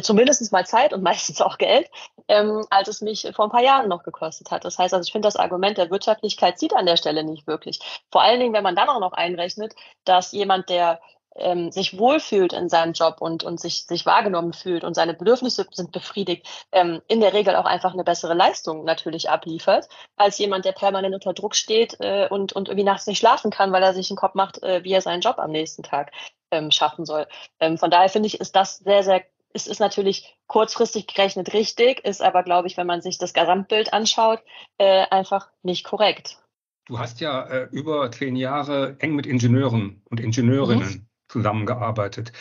zumindest 0.00 0.50
mal 0.50 0.64
Zeit 0.64 0.94
und 0.94 1.02
meistens 1.10 1.42
auch 1.42 1.58
Geld, 1.58 1.90
ähm, 2.28 2.64
als 2.70 2.88
es 2.88 3.02
mich 3.02 3.28
vor 3.34 3.44
ein 3.44 3.50
paar 3.50 3.62
Jahren 3.62 3.88
noch 3.88 4.02
gekostet 4.02 4.50
hat. 4.50 4.64
Das 4.64 4.78
heißt 4.78 4.94
also, 4.94 5.06
ich 5.06 5.12
finde 5.12 5.26
das 5.26 5.36
Argument 5.36 5.76
der 5.76 5.90
Wirtschaftlichkeit 5.90 6.58
zieht 6.58 6.74
an 6.74 6.86
der 6.86 6.96
Stelle 6.96 7.22
nicht 7.22 7.46
wirklich. 7.46 7.80
Vor 8.10 8.22
allen 8.22 8.40
Dingen, 8.40 8.54
wenn 8.54 8.62
man 8.62 8.76
dann 8.76 8.88
auch 8.88 9.00
noch 9.00 9.12
einrechnet, 9.12 9.74
dass 10.04 10.32
jemand, 10.32 10.70
der 10.70 11.00
ähm, 11.36 11.70
sich 11.72 11.98
wohlfühlt 11.98 12.52
in 12.52 12.68
seinem 12.68 12.92
Job 12.92 13.16
und, 13.20 13.44
und 13.44 13.60
sich, 13.60 13.84
sich 13.86 14.06
wahrgenommen 14.06 14.52
fühlt 14.52 14.84
und 14.84 14.94
seine 14.94 15.14
Bedürfnisse 15.14 15.66
sind 15.70 15.92
befriedigt, 15.92 16.46
ähm, 16.72 17.00
in 17.08 17.20
der 17.20 17.32
Regel 17.32 17.56
auch 17.56 17.64
einfach 17.64 17.92
eine 17.92 18.04
bessere 18.04 18.34
Leistung 18.34 18.84
natürlich 18.84 19.30
abliefert, 19.30 19.88
als 20.16 20.38
jemand, 20.38 20.64
der 20.64 20.72
permanent 20.72 21.14
unter 21.14 21.32
Druck 21.32 21.54
steht 21.54 21.96
äh, 22.00 22.28
und, 22.28 22.52
und 22.52 22.68
irgendwie 22.68 22.84
nachts 22.84 23.06
nicht 23.06 23.18
schlafen 23.18 23.50
kann, 23.50 23.72
weil 23.72 23.82
er 23.82 23.94
sich 23.94 24.10
einen 24.10 24.16
Kopf 24.16 24.34
macht, 24.34 24.62
äh, 24.62 24.84
wie 24.84 24.92
er 24.92 25.00
seinen 25.00 25.20
Job 25.20 25.38
am 25.38 25.50
nächsten 25.50 25.82
Tag 25.82 26.12
ähm, 26.50 26.70
schaffen 26.70 27.06
soll. 27.06 27.26
Ähm, 27.60 27.78
von 27.78 27.90
daher 27.90 28.08
finde 28.08 28.26
ich, 28.26 28.40
ist 28.40 28.56
das 28.56 28.78
sehr, 28.78 29.02
sehr 29.02 29.22
es 29.54 29.66
ist 29.66 29.80
natürlich 29.80 30.34
kurzfristig 30.46 31.06
gerechnet 31.06 31.52
richtig, 31.52 32.02
ist 32.06 32.22
aber, 32.22 32.42
glaube 32.42 32.68
ich, 32.68 32.78
wenn 32.78 32.86
man 32.86 33.02
sich 33.02 33.18
das 33.18 33.34
Gesamtbild 33.34 33.92
anschaut, 33.92 34.42
äh, 34.78 35.04
einfach 35.10 35.50
nicht 35.62 35.84
korrekt. 35.84 36.38
Du 36.86 36.98
hast 36.98 37.20
ja 37.20 37.42
äh, 37.42 37.68
über 37.70 38.10
zehn 38.10 38.34
Jahre 38.34 38.96
eng 39.00 39.14
mit 39.14 39.26
Ingenieuren 39.26 40.00
und 40.08 40.20
Ingenieurinnen 40.20 40.88
mhm 40.88 41.06
zusammengearbeitet. 41.32 42.32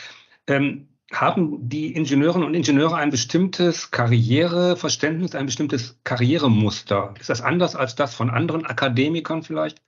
Ähm, 0.47 0.89
haben 1.11 1.67
die 1.67 1.93
Ingenieurinnen 1.93 2.47
und 2.47 2.53
Ingenieure 2.53 2.95
ein 2.95 3.09
bestimmtes 3.09 3.91
Karriereverständnis, 3.91 5.35
ein 5.35 5.45
bestimmtes 5.45 5.99
Karrieremuster? 6.03 7.13
Ist 7.19 7.29
das 7.29 7.41
anders 7.41 7.75
als 7.75 7.95
das 7.95 8.15
von 8.15 8.29
anderen 8.29 8.65
Akademikern 8.65 9.43
vielleicht? 9.43 9.81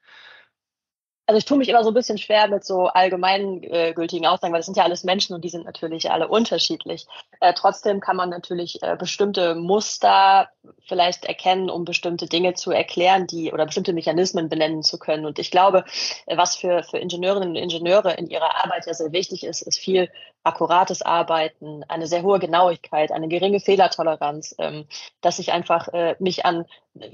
Also 1.26 1.38
ich 1.38 1.46
tue 1.46 1.58
mich 1.58 1.70
immer 1.70 1.84
so 1.84 1.92
ein 1.92 1.94
bisschen 1.94 2.18
schwer 2.18 2.50
mit 2.50 2.66
so 2.66 2.88
allgemeingültigen 2.88 4.26
Aussagen, 4.26 4.52
weil 4.52 4.60
das 4.60 4.66
sind 4.66 4.78
ja 4.78 4.84
alles 4.84 5.06
Menschen 5.06 5.34
und 5.34 5.44
die 5.44 5.50
sind 5.50 5.66
natürlich 5.66 6.12
alle 6.12 6.28
unterschiedlich. 6.28 7.08
Äh, 7.40 7.54
trotzdem 7.54 8.02
kann 8.02 8.18
man 8.18 8.30
natürlich 8.30 8.84
äh, 8.84 8.98
bestimmte 8.98 9.56
Muster 9.56 10.50
vielleicht 10.86 11.24
erkennen, 11.24 11.70
um 11.70 11.86
bestimmte 11.86 12.26
Dinge 12.26 12.56
zu 12.56 12.72
erklären, 12.72 13.26
die 13.26 13.54
oder 13.54 13.66
bestimmte 13.66 13.94
Mechanismen 13.94 14.50
benennen 14.50 14.84
zu 14.84 15.00
können. 15.00 15.26
Und 15.26 15.40
ich 15.40 15.50
glaube, 15.50 15.86
äh, 16.26 16.36
was 16.36 16.58
für, 16.58 16.84
für 16.84 16.98
Ingenieurinnen 16.98 17.50
und 17.50 17.56
Ingenieure 17.56 18.14
in 18.14 18.28
ihrer 18.28 18.64
Arbeit 18.64 18.86
ja 18.86 18.94
sehr 18.94 19.14
wichtig 19.14 19.46
ist, 19.46 19.62
ist 19.62 19.80
viel 19.80 20.10
akkurates 20.44 21.02
Arbeiten, 21.02 21.84
eine 21.88 22.08
sehr 22.08 22.24
hohe 22.24 22.40
Genauigkeit, 22.40 23.12
eine 23.12 23.28
geringe 23.28 23.60
Fehlertoleranz, 23.60 24.56
ähm, 24.60 24.86
dass 25.22 25.40
ich 25.40 25.52
einfach 25.52 25.88
äh, 25.90 26.16
mich 26.20 26.46
an 26.46 26.66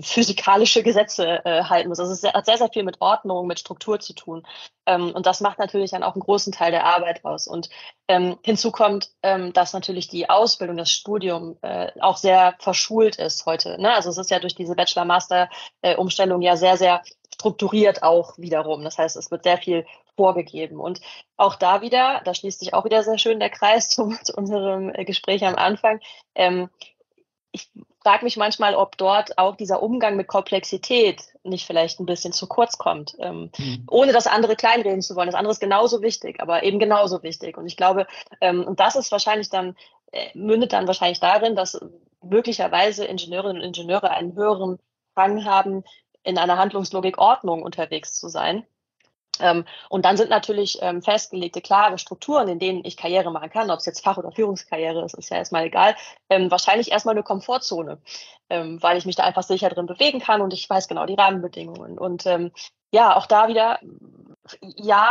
physikalische 0.02 0.84
Gesetze 0.84 1.46
äh, 1.46 1.64
halten 1.64 1.88
muss. 1.90 2.00
Also 2.00 2.12
es 2.12 2.24
hat 2.24 2.46
sehr, 2.46 2.58
sehr 2.58 2.70
viel 2.70 2.84
mit 2.84 3.00
Ordnung, 3.00 3.48
mit 3.48 3.60
Struktur 3.60 4.00
zu 4.00 4.14
tun. 4.14 4.46
Ähm, 4.86 5.12
und 5.12 5.26
das 5.26 5.40
macht 5.40 5.60
natürlich 5.60 5.92
dann 5.92 6.04
auch 6.04 6.16
einen 6.16 6.22
großen 6.24 6.52
Teil 6.52 6.72
der 6.72 6.86
Arbeit 6.86 7.24
aus. 7.24 7.48
Und 7.48 7.70
ähm, 8.08 8.38
hinzu 8.44 8.72
kommt, 8.72 9.10
ähm, 9.24 9.54
dass 9.54 9.74
natürlich 9.74 10.08
die 10.10 10.30
Ausbildung, 10.30 10.76
das 10.76 10.92
Studium 10.92 11.58
äh, 11.62 11.92
auch 12.02 12.18
sehr 12.18 12.56
verschult 12.60 13.18
ist 13.18 13.46
heute. 13.46 13.80
Ne? 13.82 13.94
Also 13.94 14.10
es 14.10 14.18
ist 14.18 14.32
ja 14.32 14.40
durch 14.40 14.56
diese 14.56 14.76
Bachelor-Master-Umstellung 14.76 16.42
ja 16.42 16.58
sehr, 16.58 16.76
sehr 16.76 17.02
strukturiert 17.40 18.04
auch 18.04 18.38
wiederum. 18.38 18.84
Das 18.84 18.98
heißt, 18.98 19.16
es 19.16 19.32
wird 19.32 19.44
sehr 19.44 19.58
viel 19.58 19.86
vorgegeben. 20.18 20.80
Und 20.80 21.00
auch 21.38 21.56
da 21.56 21.82
wieder, 21.82 22.22
da 22.26 22.34
schließt 22.34 22.60
sich 22.60 22.74
auch 22.74 22.84
wieder 22.84 23.04
sehr 23.04 23.18
schön 23.18 23.40
der 23.40 23.50
Kreis 23.50 23.88
zu, 23.88 24.14
zu 24.24 24.34
unserem 24.36 24.92
Gespräch 24.94 25.46
am 25.46 25.56
Anfang. 25.56 26.02
Ähm, 26.36 26.70
ich 27.52 27.72
frage 28.04 28.26
mich 28.26 28.38
manchmal, 28.38 28.76
ob 28.76 28.98
dort 28.98 29.38
auch 29.38 29.56
dieser 29.56 29.82
Umgang 29.82 30.16
mit 30.16 30.28
Komplexität 30.28 31.24
nicht 31.44 31.66
vielleicht 31.66 32.00
ein 32.00 32.06
bisschen 32.06 32.34
zu 32.34 32.48
kurz 32.48 32.78
kommt, 32.78 33.16
ähm, 33.20 33.50
mhm. 33.58 33.86
ohne 33.90 34.12
das 34.12 34.28
andere 34.28 34.56
kleinreden 34.56 35.02
zu 35.02 35.16
wollen. 35.16 35.28
Das 35.28 35.36
andere 35.36 35.54
ist 35.54 35.60
genauso 35.60 36.02
wichtig, 36.02 36.42
aber 36.42 36.64
eben 36.64 36.78
genauso 36.78 37.24
wichtig. 37.24 37.58
Und 37.58 37.66
ich 37.66 37.78
glaube, 37.78 38.06
ähm, 38.42 38.66
und 38.66 38.80
das 38.80 38.96
ist 38.96 39.12
wahrscheinlich 39.12 39.50
dann, 39.50 39.76
äh, 40.12 40.30
mündet 40.38 40.74
dann 40.74 40.88
wahrscheinlich 40.88 41.20
darin, 41.20 41.56
dass 41.56 41.80
möglicherweise 42.22 43.06
Ingenieurinnen 43.06 43.62
und 43.62 43.68
Ingenieure 43.68 44.12
einen 44.12 44.36
höheren 44.36 44.78
Fang 45.16 45.46
haben, 45.46 45.84
in 46.24 46.38
einer 46.38 46.58
Handlungslogik 46.58 47.18
Ordnung 47.18 47.64
unterwegs 47.64 48.14
zu 48.20 48.30
sein 48.30 48.66
ähm, 49.40 49.66
und 49.90 50.06
dann 50.06 50.18
sind 50.18 50.30
natürlich 50.30 50.78
ähm, 50.82 51.02
festgelegte, 51.02 51.62
klare 51.62 51.98
Strukturen, 51.98 52.48
in 52.48 52.60
denen 52.60 52.84
ich 52.86 52.98
Karriere 52.98 53.32
machen 53.32 53.50
kann, 53.50 53.72
ob 53.72 53.80
es 53.80 53.86
jetzt 53.86 54.04
Fach- 54.04 54.18
oder 54.18 54.32
Führungskarriere 54.32 55.04
ist, 55.04 55.16
ist 55.16 55.30
ja 55.30 55.38
erstmal 55.38 55.66
egal. 55.66 55.96
Ähm, 56.30 56.52
wahrscheinlich 56.52 56.92
erstmal 56.92 57.16
eine 57.16 57.24
Komfortzone, 57.24 58.02
ähm, 58.50 58.82
weil 58.82 58.98
ich 58.98 59.06
mich 59.06 59.16
da 59.16 59.24
einfach 59.24 59.44
sicher 59.44 59.70
drin 59.70 59.86
bewegen 59.86 60.20
kann 60.20 60.42
und 60.42 60.54
ich 60.54 60.70
weiß 60.70 60.88
genau 60.88 61.06
die 61.06 61.16
Rahmenbedingungen. 61.16 61.98
Und 61.98 62.26
ähm, 62.26 62.52
ja, 62.92 63.16
auch 63.16 63.26
da 63.28 63.48
wieder, 63.48 63.80
ja, 64.62 65.10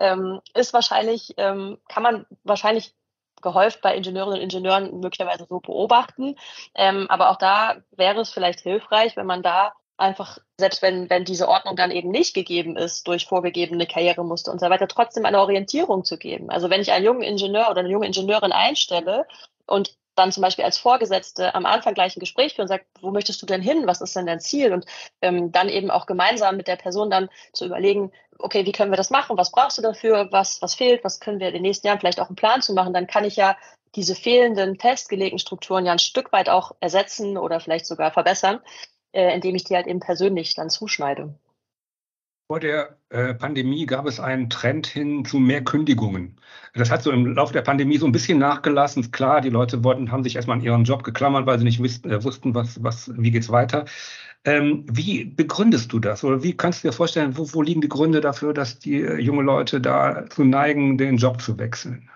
ähm, 0.00 0.40
ist 0.54 0.72
wahrscheinlich, 0.72 1.34
kann 1.36 2.02
man 2.02 2.26
wahrscheinlich 2.44 2.94
gehäuft 3.42 3.80
bei 3.82 3.96
Ingenieurinnen 3.96 4.38
und 4.38 4.42
Ingenieuren 4.42 5.00
möglicherweise 5.00 5.46
so 5.48 5.58
beobachten. 5.60 6.36
aber 6.74 7.30
auch 7.30 7.36
da 7.36 7.76
wäre 7.90 8.20
es 8.20 8.30
vielleicht 8.30 8.60
hilfreich, 8.60 9.16
wenn 9.16 9.26
man 9.26 9.42
da 9.42 9.72
einfach, 9.98 10.38
selbst 10.58 10.80
wenn, 10.82 11.10
wenn 11.10 11.24
diese 11.24 11.48
Ordnung 11.48 11.76
dann 11.76 11.90
eben 11.90 12.10
nicht 12.10 12.34
gegeben 12.34 12.76
ist 12.76 13.06
durch 13.06 13.26
vorgegebene 13.26 13.86
Karrieremuster 13.86 14.52
und 14.52 14.60
so 14.60 14.70
weiter, 14.70 14.88
trotzdem 14.88 15.26
eine 15.26 15.40
Orientierung 15.40 16.04
zu 16.04 16.16
geben. 16.18 16.50
Also 16.50 16.70
wenn 16.70 16.80
ich 16.80 16.92
einen 16.92 17.04
jungen 17.04 17.22
Ingenieur 17.22 17.70
oder 17.70 17.80
eine 17.80 17.90
junge 17.90 18.06
Ingenieurin 18.06 18.52
einstelle 18.52 19.26
und 19.66 19.96
dann 20.14 20.32
zum 20.32 20.42
Beispiel 20.42 20.64
als 20.64 20.78
Vorgesetzte 20.78 21.54
am 21.54 21.66
Anfang 21.66 21.94
gleich 21.94 22.16
ein 22.16 22.20
Gespräch 22.20 22.54
führen 22.54 22.64
und 22.64 22.68
sagt, 22.68 22.86
wo 23.00 23.10
möchtest 23.10 23.40
du 23.40 23.46
denn 23.46 23.62
hin? 23.62 23.86
Was 23.86 24.00
ist 24.00 24.16
denn 24.16 24.26
dein 24.26 24.40
Ziel? 24.40 24.72
Und 24.72 24.84
ähm, 25.22 25.52
dann 25.52 25.68
eben 25.68 25.90
auch 25.90 26.06
gemeinsam 26.06 26.56
mit 26.56 26.66
der 26.66 26.76
Person 26.76 27.10
dann 27.10 27.28
zu 27.52 27.66
überlegen, 27.66 28.10
okay, 28.38 28.66
wie 28.66 28.72
können 28.72 28.90
wir 28.90 28.96
das 28.96 29.10
machen? 29.10 29.36
Was 29.36 29.52
brauchst 29.52 29.78
du 29.78 29.82
dafür? 29.82 30.28
Was, 30.30 30.60
was 30.60 30.74
fehlt? 30.74 31.04
Was 31.04 31.20
können 31.20 31.38
wir 31.38 31.48
in 31.48 31.54
den 31.54 31.62
nächsten 31.62 31.86
Jahren 31.86 32.00
vielleicht 32.00 32.20
auch 32.20 32.28
einen 32.28 32.36
Plan 32.36 32.62
zu 32.62 32.72
machen? 32.72 32.92
Dann 32.92 33.06
kann 33.06 33.24
ich 33.24 33.36
ja 33.36 33.56
diese 33.94 34.14
fehlenden 34.14 34.78
festgelegten 34.78 35.38
Strukturen 35.38 35.86
ja 35.86 35.92
ein 35.92 35.98
Stück 35.98 36.32
weit 36.32 36.48
auch 36.48 36.72
ersetzen 36.80 37.38
oder 37.38 37.60
vielleicht 37.60 37.86
sogar 37.86 38.10
verbessern 38.12 38.60
äh, 39.18 39.34
indem 39.34 39.56
ich 39.56 39.64
die 39.64 39.74
halt 39.74 39.88
eben 39.88 39.98
persönlich 39.98 40.54
dann 40.54 40.70
zuschneide. 40.70 41.34
Vor 42.50 42.60
der 42.60 42.96
äh, 43.10 43.34
Pandemie 43.34 43.84
gab 43.84 44.06
es 44.06 44.20
einen 44.20 44.48
Trend 44.48 44.86
hin 44.86 45.24
zu 45.24 45.38
mehr 45.38 45.62
Kündigungen. 45.62 46.40
Das 46.72 46.90
hat 46.90 47.02
so 47.02 47.10
im 47.10 47.26
Laufe 47.34 47.52
der 47.52 47.62
Pandemie 47.62 47.98
so 47.98 48.06
ein 48.06 48.12
bisschen 48.12 48.38
nachgelassen. 48.38 49.10
Klar, 49.10 49.42
die 49.42 49.50
Leute 49.50 49.84
wollten, 49.84 50.10
haben 50.10 50.22
sich 50.22 50.36
erstmal 50.36 50.56
an 50.56 50.62
ihren 50.62 50.84
Job 50.84 51.02
geklammert, 51.02 51.44
weil 51.46 51.58
sie 51.58 51.64
nicht 51.64 51.82
wussten, 51.82 52.10
äh, 52.10 52.22
wussten 52.22 52.54
was, 52.54 52.82
was, 52.82 53.10
wie 53.18 53.32
geht's 53.32 53.50
weiter. 53.50 53.84
Ähm, 54.44 54.86
wie 54.90 55.24
begründest 55.24 55.92
du 55.92 55.98
das? 55.98 56.22
Oder 56.22 56.42
wie 56.42 56.56
kannst 56.56 56.84
du 56.84 56.88
dir 56.88 56.92
vorstellen, 56.92 57.36
wo, 57.36 57.52
wo 57.52 57.60
liegen 57.60 57.80
die 57.80 57.88
Gründe 57.88 58.20
dafür, 58.20 58.54
dass 58.54 58.78
die 58.78 59.02
äh, 59.02 59.18
junge 59.18 59.42
Leute 59.42 59.80
dazu 59.80 60.44
neigen, 60.44 60.96
den 60.96 61.16
Job 61.16 61.42
zu 61.42 61.58
wechseln? 61.58 62.08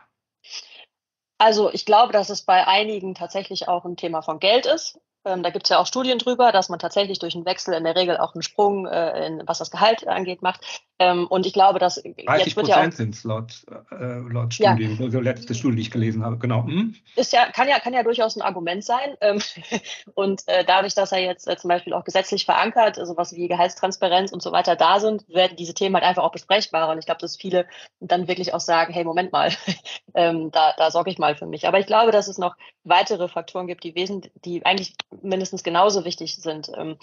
Also 1.39 1.71
ich 1.73 1.85
glaube, 1.85 2.13
dass 2.13 2.31
es 2.31 2.43
bei 2.43 2.67
einigen 2.67 3.15
tatsächlich 3.15 3.67
auch 3.67 3.85
ein 3.85 3.97
Thema 3.97 4.23
von 4.23 4.39
Geld 4.39 4.65
ist. 4.65 5.01
Ähm, 5.25 5.43
da 5.43 5.51
gibt 5.51 5.67
es 5.67 5.71
ja 5.71 5.79
auch 5.79 5.87
Studien 5.87 6.19
drüber, 6.19 6.51
dass 6.53 6.69
man 6.69 6.79
tatsächlich 6.79 7.19
durch 7.19 7.35
einen 7.35 7.45
Wechsel 7.47 7.75
in 7.75 7.85
der 7.85 7.95
Regel 7.97 8.17
auch 8.17 8.35
einen 8.35 8.43
Sprung, 8.43 8.87
äh, 8.87 9.27
in, 9.27 9.43
was 9.47 9.59
das 9.59 9.71
Gehalt 9.71 10.07
angeht, 10.07 10.43
macht. 10.43 10.83
Ähm, 11.03 11.27
und 11.27 11.47
ich 11.47 11.53
glaube, 11.53 11.81
dass 11.81 11.97
30 11.97 12.55
Prozent 12.55 12.69
ja 12.69 12.91
sind 12.93 13.15
es 13.15 13.25
laut, 13.25 13.65
äh, 13.91 14.19
laut 14.33 14.55
Studien, 14.55 15.11
ja. 15.11 15.21
letzte 15.21 15.53
Studie, 15.53 15.77
die 15.77 15.83
ich 15.83 15.91
gelesen 15.91 16.25
habe, 16.25 16.39
genau. 16.39 16.65
Hm? 16.65 16.95
Ist 17.17 17.33
ja, 17.33 17.51
kann 17.51 17.67
ja, 17.67 17.81
kann 17.81 17.93
ja 17.93 18.05
durchaus 18.05 18.37
ein 18.37 18.43
Argument 18.43 18.85
sein. 18.85 19.17
Ähm, 19.21 19.41
und 20.15 20.47
äh, 20.47 20.65
dadurch, 20.65 20.95
dass 20.95 21.11
er 21.11 21.19
jetzt 21.19 21.49
äh, 21.49 21.57
zum 21.57 21.69
Beispiel 21.69 21.93
auch 21.93 22.05
gesetzlich 22.05 22.45
verankert, 22.45 22.97
sowas 23.05 23.35
wie 23.35 23.49
Gehaltstransparenz 23.49 24.33
und 24.33 24.43
so 24.43 24.53
weiter 24.53 24.77
da 24.77 25.01
sind, 25.01 25.29
werden 25.29 25.57
diese 25.57 25.75
Themen 25.75 25.97
halt 25.97 26.05
einfach 26.05 26.23
auch 26.23 26.31
besprechbarer. 26.31 26.93
Und 26.93 26.99
ich 26.99 27.07
glaube, 27.07 27.21
dass 27.21 27.37
viele 27.37 27.67
dann 27.99 28.29
wirklich 28.29 28.55
auch 28.55 28.61
sagen, 28.61 28.93
hey, 28.93 29.03
Moment 29.03 29.33
mal, 29.33 29.51
ähm, 30.15 30.53
da, 30.53 30.73
da 30.77 30.93
sorge 30.93 31.11
ich 31.11 31.19
mal 31.19 31.35
für 31.35 31.47
mich. 31.47 31.67
Aber 31.67 31.81
ich 31.81 31.87
glaube, 31.87 32.13
dass 32.13 32.29
es 32.29 32.39
noch 32.39 32.55
weitere 32.85 33.27
Faktoren 33.27 33.67
gibt, 33.67 33.83
die 33.83 33.97
wesen, 33.97 34.23
die 34.45 34.65
eigentlich 34.65 34.95
mindestens 35.21 35.65
genauso 35.65 36.05
wichtig 36.05 36.37
sind. 36.37 36.71
Ähm, 36.77 36.97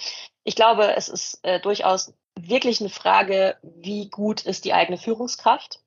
ich 0.46 0.56
glaube, 0.56 0.96
es 0.96 1.10
ist 1.10 1.40
äh, 1.44 1.60
durchaus 1.60 2.14
wirklich 2.48 2.80
eine 2.80 2.90
Frage, 2.90 3.58
wie 3.62 4.10
gut 4.10 4.42
ist 4.42 4.66
die 4.66 4.74
eigene 4.74 4.98
Führungskraft, 4.98 5.82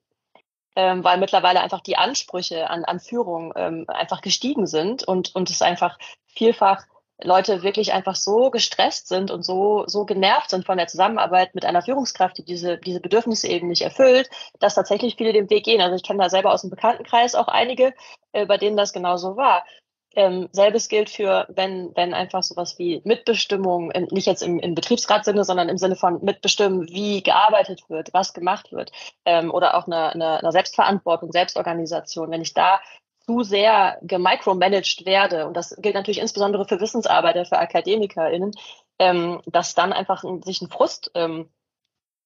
ähm, 0.77 1.05
weil 1.05 1.19
mittlerweile 1.19 1.61
einfach 1.61 1.81
die 1.81 1.97
Ansprüche 1.97 2.69
an, 2.71 2.85
an 2.85 3.01
Führung 3.01 3.53
ähm, 3.57 3.85
einfach 3.88 4.21
gestiegen 4.21 4.67
sind 4.67 5.05
und, 5.05 5.35
und 5.35 5.51
es 5.51 5.62
einfach 5.62 5.99
vielfach 6.27 6.85
Leute 7.25 7.62
wirklich 7.62 7.93
einfach 7.93 8.17
so 8.17 8.51
gestresst 8.51 9.09
sind 9.09 9.31
und 9.31 9.45
so, 9.45 9.85
so 9.87 10.05
genervt 10.05 10.51
sind 10.51 10.65
von 10.67 10.77
der 10.77 10.88
Zusammenarbeit 10.88 11.55
mit 11.55 11.65
einer 11.65 11.83
Führungskraft, 11.83 12.38
die 12.38 12.45
diese, 12.45 12.79
diese 12.79 13.01
Bedürfnisse 13.01 13.49
eben 13.49 13.69
nicht 13.69 13.83
erfüllt, 13.83 14.29
dass 14.59 14.75
tatsächlich 14.75 15.17
viele 15.17 15.33
den 15.33 15.51
Weg 15.51 15.65
gehen. 15.65 15.81
Also 15.81 15.97
ich 15.97 16.03
kenne 16.03 16.23
da 16.23 16.31
selber 16.31 16.53
aus 16.53 16.62
dem 16.62 16.71
Bekanntenkreis 16.71 17.35
auch 17.35 17.49
einige, 17.49 17.95
äh, 18.33 18.47
bei 18.47 18.59
denen 18.59 18.77
das 18.77 18.93
genauso 18.93 19.37
war. 19.37 19.65
Ähm, 20.14 20.48
selbes 20.53 20.88
gilt 20.88 21.11
für, 21.11 21.46
wenn, 21.48 21.94
wenn 21.96 22.14
einfach 22.14 22.42
sowas 22.42 22.79
wie 22.79 23.01
Mitbestimmung, 23.05 23.92
nicht 24.11 24.27
jetzt 24.27 24.42
im, 24.42 24.59
im 24.59 24.75
Betriebsratsinne, 24.75 25.44
sondern 25.44 25.68
im 25.68 25.79
Sinne 25.79 25.96
von 25.96 26.22
mitbestimmen, 26.22 26.88
wie 26.88 27.22
gearbeitet 27.22 27.88
wird, 27.88 28.12
was 28.12 28.35
gemacht 28.35 28.72
wird, 28.72 28.92
ähm, 29.25 29.51
oder 29.51 29.75
auch 29.77 29.87
eine, 29.87 30.11
eine, 30.11 30.38
eine 30.38 30.53
Selbstverantwortung, 30.53 31.33
Selbstorganisation. 31.33 32.31
Wenn 32.31 32.42
ich 32.42 32.55
da 32.55 32.81
zu 33.27 33.42
sehr 33.42 33.98
gemicromanaged 34.03 35.07
werde, 35.07 35.46
und 35.46 35.57
das 35.57 35.77
gilt 35.79 35.94
natürlich 35.94 36.20
insbesondere 36.20 36.66
für 36.66 36.81
Wissensarbeiter, 36.81 37.44
für 37.44 37.59
AkademikerInnen, 37.59 38.53
ähm, 38.98 39.40
dass 39.46 39.75
dann 39.75 39.92
einfach 39.92 40.25
ein, 40.25 40.42
sich 40.42 40.61
ein 40.61 40.68
Frust 40.68 41.11
ähm, 41.14 41.48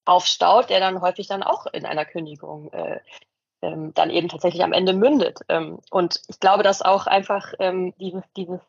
aufstaut, 0.04 0.70
der 0.70 0.80
dann 0.80 1.00
häufig 1.00 1.26
dann 1.26 1.42
auch 1.42 1.66
in 1.66 1.84
einer 1.84 2.04
Kündigung 2.04 2.72
äh, 2.72 3.00
ähm, 3.66 3.92
dann 3.94 4.10
eben 4.10 4.28
tatsächlich 4.28 4.62
am 4.62 4.72
Ende 4.72 4.92
mündet. 4.92 5.40
Ähm, 5.48 5.78
und 5.90 6.20
ich 6.28 6.40
glaube, 6.40 6.62
dass 6.62 6.82
auch 6.82 7.06
einfach 7.06 7.52
ähm, 7.58 7.94
dieses, 7.98 8.22
dieses 8.36 8.60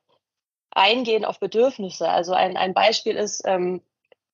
Eingehen 0.72 1.26
auf 1.26 1.40
Bedürfnisse, 1.40 2.10
also 2.10 2.34
ein, 2.34 2.58
ein 2.58 2.74
Beispiel 2.74 3.16
ist, 3.16 3.44
ähm, 3.46 3.82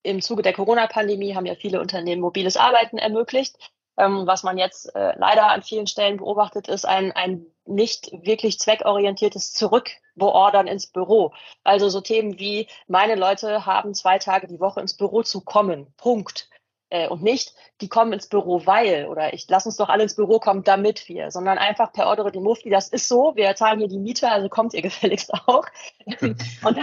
im 0.03 0.21
Zuge 0.21 0.41
der 0.41 0.53
Corona-Pandemie 0.53 1.35
haben 1.35 1.45
ja 1.45 1.55
viele 1.55 1.79
Unternehmen 1.79 2.21
mobiles 2.21 2.57
Arbeiten 2.57 2.97
ermöglicht. 2.97 3.57
Ähm, 3.95 4.25
was 4.25 4.43
man 4.43 4.57
jetzt 4.57 4.93
äh, 4.95 5.13
leider 5.17 5.49
an 5.49 5.61
vielen 5.61 5.87
Stellen 5.87 6.17
beobachtet, 6.17 6.67
ist 6.67 6.85
ein, 6.85 7.11
ein 7.11 7.45
nicht 7.65 8.11
wirklich 8.11 8.59
zweckorientiertes 8.59 9.53
Zurückbeordern 9.53 10.67
ins 10.67 10.87
Büro. 10.87 11.33
Also 11.63 11.89
so 11.89 12.01
Themen 12.01 12.39
wie, 12.39 12.67
meine 12.87 13.15
Leute 13.15 13.65
haben 13.65 13.93
zwei 13.93 14.17
Tage 14.17 14.47
die 14.47 14.59
Woche 14.59 14.81
ins 14.81 14.97
Büro 14.97 15.23
zu 15.23 15.41
kommen. 15.41 15.87
Punkt 15.95 16.49
äh, 16.93 17.07
und 17.07 17.23
nicht, 17.23 17.55
die 17.81 17.89
kommen 17.89 18.13
ins 18.13 18.27
Büro, 18.27 18.67
weil 18.67 19.07
oder 19.07 19.33
ich 19.33 19.47
lass 19.49 19.65
uns 19.65 19.77
doch 19.77 19.89
alle 19.89 20.03
ins 20.03 20.15
Büro 20.15 20.37
kommen, 20.39 20.63
damit 20.63 21.09
wir, 21.09 21.31
sondern 21.31 21.57
einfach 21.57 21.91
per 21.91 22.05
Ordre 22.05 22.31
di 22.31 22.39
Mufti, 22.39 22.69
das 22.69 22.87
ist 22.87 23.07
so, 23.07 23.35
wir 23.35 23.55
zahlen 23.55 23.79
hier 23.79 23.87
die 23.87 23.97
Miete, 23.97 24.29
also 24.29 24.47
kommt 24.47 24.75
ihr 24.75 24.81
gefälligst 24.83 25.33
auch. 25.33 25.65
und, 26.21 26.77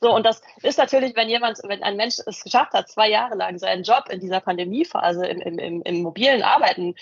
so, 0.00 0.14
und 0.14 0.24
das 0.24 0.42
ist 0.62 0.78
natürlich, 0.78 1.16
wenn 1.16 1.28
jemand, 1.28 1.58
wenn 1.64 1.82
ein 1.82 1.96
Mensch 1.96 2.18
es 2.24 2.44
geschafft 2.44 2.72
hat, 2.72 2.88
zwei 2.88 3.10
Jahre 3.10 3.34
lang 3.34 3.58
seinen 3.58 3.82
Job 3.82 4.04
in 4.10 4.20
dieser 4.20 4.40
Pandemiephase 4.40 5.26
im, 5.26 5.40
im, 5.40 5.58
im, 5.58 5.82
im 5.82 6.02
mobilen 6.02 6.42
Arbeiten 6.42 6.94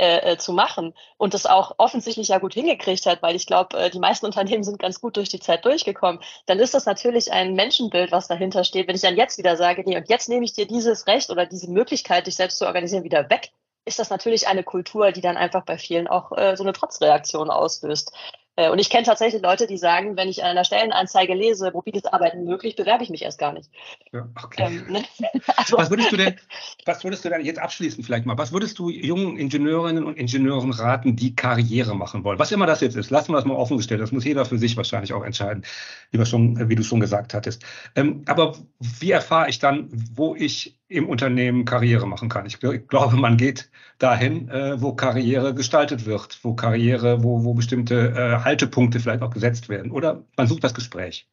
äh, 0.00 0.32
äh, 0.32 0.38
zu 0.38 0.54
machen 0.54 0.94
und 1.18 1.34
das 1.34 1.44
auch 1.44 1.74
offensichtlich 1.76 2.28
ja 2.28 2.38
gut 2.38 2.54
hingekriegt 2.54 3.04
hat, 3.04 3.20
weil 3.20 3.36
ich 3.36 3.46
glaube, 3.46 3.76
äh, 3.76 3.90
die 3.90 3.98
meisten 3.98 4.24
Unternehmen 4.24 4.64
sind 4.64 4.78
ganz 4.78 4.98
gut 4.98 5.18
durch 5.18 5.28
die 5.28 5.40
Zeit 5.40 5.66
durchgekommen, 5.66 6.22
dann 6.46 6.58
ist 6.58 6.72
das 6.72 6.86
natürlich 6.86 7.32
ein 7.32 7.52
Menschenbild, 7.52 8.10
was 8.10 8.26
dahinter 8.26 8.64
steht. 8.64 8.88
Wenn 8.88 8.96
ich 8.96 9.02
dann 9.02 9.16
jetzt 9.16 9.36
wieder 9.36 9.58
sage, 9.58 9.82
nee, 9.84 9.98
und 9.98 10.08
jetzt 10.08 10.30
nehme 10.30 10.44
ich 10.46 10.54
dir 10.54 10.66
dieses 10.66 11.06
Recht 11.06 11.28
oder 11.28 11.44
diese 11.44 11.70
Möglichkeit, 11.70 12.26
dich 12.26 12.36
selbst 12.36 12.56
zu 12.56 12.66
organisieren, 12.66 13.04
wieder 13.04 13.28
weg, 13.28 13.50
ist 13.84 13.98
das 13.98 14.08
natürlich 14.08 14.48
eine 14.48 14.64
Kultur, 14.64 15.12
die 15.12 15.20
dann 15.20 15.36
einfach 15.36 15.66
bei 15.66 15.76
vielen 15.76 16.08
auch 16.08 16.32
äh, 16.32 16.56
so 16.56 16.62
eine 16.62 16.72
Trotzreaktion 16.72 17.50
auslöst. 17.50 18.12
Äh, 18.60 18.68
und 18.68 18.78
ich 18.78 18.90
kenne 18.90 19.04
tatsächlich 19.04 19.40
Leute, 19.40 19.66
die 19.66 19.78
sagen, 19.78 20.18
wenn 20.18 20.28
ich 20.28 20.42
an 20.44 20.50
einer 20.50 20.64
Stellenanzeige 20.64 21.32
lese, 21.32 21.70
mobiles 21.72 22.04
Arbeiten 22.04 22.44
möglich, 22.44 22.76
bewerbe 22.76 23.02
ich 23.02 23.08
mich 23.08 23.22
erst 23.22 23.38
gar 23.38 23.52
nicht. 23.52 23.70
Ja, 24.12 24.28
okay. 24.42 24.64
Ähm, 24.66 24.92
ne? 24.92 25.02
also, 25.56 25.78
was 25.78 25.88
würdest 25.88 26.12
du 26.12 26.18
denn, 26.18 26.36
was 26.84 27.02
würdest 27.02 27.24
du 27.24 27.30
denn 27.30 27.42
jetzt 27.42 27.58
abschließend 27.58 28.04
vielleicht 28.04 28.26
mal, 28.26 28.36
was 28.36 28.52
würdest 28.52 28.78
du 28.78 28.90
jungen 28.90 29.38
Ingenieurinnen 29.38 30.04
und 30.04 30.18
Ingenieuren 30.18 30.72
raten, 30.72 31.16
die 31.16 31.34
Karriere 31.34 31.96
machen 31.96 32.22
wollen? 32.22 32.38
Was 32.38 32.52
immer 32.52 32.66
das 32.66 32.82
jetzt 32.82 32.96
ist, 32.96 33.08
lassen 33.08 33.32
wir 33.32 33.36
das 33.36 33.46
mal 33.46 33.54
offen 33.54 33.78
gestellt. 33.78 34.02
Das 34.02 34.12
muss 34.12 34.24
jeder 34.24 34.44
für 34.44 34.58
sich 34.58 34.76
wahrscheinlich 34.76 35.14
auch 35.14 35.24
entscheiden, 35.24 35.64
wie, 36.10 36.24
schon, 36.26 36.68
wie 36.68 36.74
du 36.74 36.82
schon 36.82 37.00
gesagt 37.00 37.32
hattest. 37.32 37.64
Ähm, 37.96 38.24
aber 38.26 38.56
wie 38.78 39.12
erfahre 39.12 39.48
ich 39.48 39.58
dann, 39.58 39.88
wo 40.12 40.34
ich 40.34 40.79
im 40.90 41.08
Unternehmen 41.08 41.64
Karriere 41.64 42.06
machen 42.06 42.28
kann. 42.28 42.46
Ich 42.46 42.58
glaube, 42.60 43.16
man 43.16 43.36
geht 43.36 43.70
dahin, 43.98 44.48
äh, 44.48 44.82
wo 44.82 44.92
Karriere 44.94 45.54
gestaltet 45.54 46.04
wird, 46.04 46.40
wo 46.42 46.54
Karriere, 46.54 47.22
wo, 47.22 47.44
wo 47.44 47.54
bestimmte 47.54 48.10
äh, 48.10 48.44
Haltepunkte 48.44 48.98
vielleicht 49.00 49.22
auch 49.22 49.30
gesetzt 49.30 49.68
werden. 49.68 49.92
Oder 49.92 50.24
man 50.36 50.48
sucht 50.48 50.64
das 50.64 50.74
Gespräch. 50.74 51.29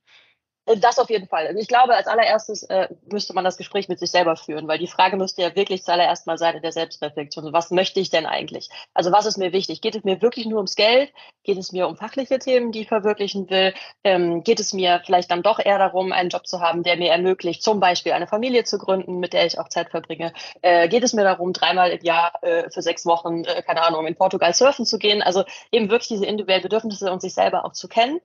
Das 0.76 1.00
auf 1.00 1.10
jeden 1.10 1.28
Fall. 1.28 1.48
Also 1.48 1.60
ich 1.62 1.70
glaube, 1.70 1.96
als 1.96 2.08
allererstes 2.08 2.64
äh, 2.64 2.90
müsste 3.10 3.34
man 3.34 3.46
das 3.46 3.56
Gespräch 3.56 3.88
mit 3.88 4.00
sich 4.00 4.12
selber 4.12 4.36
führen, 4.36 4.68
weil 4.68 4.78
die 4.78 4.88
Frage 4.88 5.16
müsste 5.16 5.42
ja 5.42 5.56
wirklich 5.56 5.86
zuallererst 5.86 6.28
mal 6.28 6.38
sein 6.38 6.58
in 6.58 6.62
der 6.62 6.74
Selbstreflexion. 6.74 7.54
Was 7.54 7.72
möchte 7.72 8.02
ich 8.02 8.10
denn 8.10 8.26
eigentlich? 8.26 8.70
Also 8.94 9.14
was 9.14 9.26
ist 9.26 9.38
mir 9.38 9.54
wichtig? 9.54 9.80
Geht 9.80 9.96
es 9.96 10.04
mir 10.04 10.22
wirklich 10.22 10.46
nur 10.46 10.58
ums 10.58 10.76
Geld? 10.76 11.14
Geht 11.44 11.58
es 11.58 11.72
mir 11.72 11.88
um 11.88 11.96
fachliche 11.96 12.38
Themen, 12.38 12.74
die 12.74 12.82
ich 12.82 12.90
verwirklichen 12.90 13.50
will? 13.50 13.74
Ähm, 14.04 14.44
geht 14.44 14.60
es 14.60 14.74
mir 14.74 15.02
vielleicht 15.06 15.32
dann 15.32 15.42
doch 15.42 15.60
eher 15.60 15.80
darum, 15.80 16.12
einen 16.12 16.30
Job 16.30 16.46
zu 16.46 16.60
haben, 16.60 16.84
der 16.84 16.98
mir 16.98 17.12
ermöglicht, 17.12 17.64
zum 17.64 17.80
Beispiel 17.80 18.12
eine 18.12 18.28
Familie 18.28 18.66
zu 18.66 18.78
gründen, 18.78 19.20
mit 19.20 19.32
der 19.32 19.46
ich 19.46 19.60
auch 19.60 19.70
Zeit 19.70 19.90
verbringe? 19.90 20.34
Äh, 20.62 20.90
geht 20.90 21.04
es 21.04 21.14
mir 21.14 21.24
darum, 21.24 21.54
dreimal 21.54 21.92
im 21.92 22.04
Jahr 22.04 22.34
äh, 22.42 22.70
für 22.70 22.82
sechs 22.82 23.06
Wochen, 23.06 23.46
äh, 23.46 23.62
keine 23.62 23.84
Ahnung, 23.84 24.06
in 24.06 24.16
Portugal 24.16 24.54
surfen 24.54 24.86
zu 24.86 25.00
gehen? 25.00 25.22
Also 25.22 25.46
eben 25.72 25.90
wirklich 25.90 26.10
diese 26.10 26.26
individuellen 26.26 26.64
Bedürfnisse 26.64 27.10
und 27.10 27.22
sich 27.22 27.34
selber 27.34 27.64
auch 27.64 27.72
zu 27.72 27.88
kennen 27.88 28.20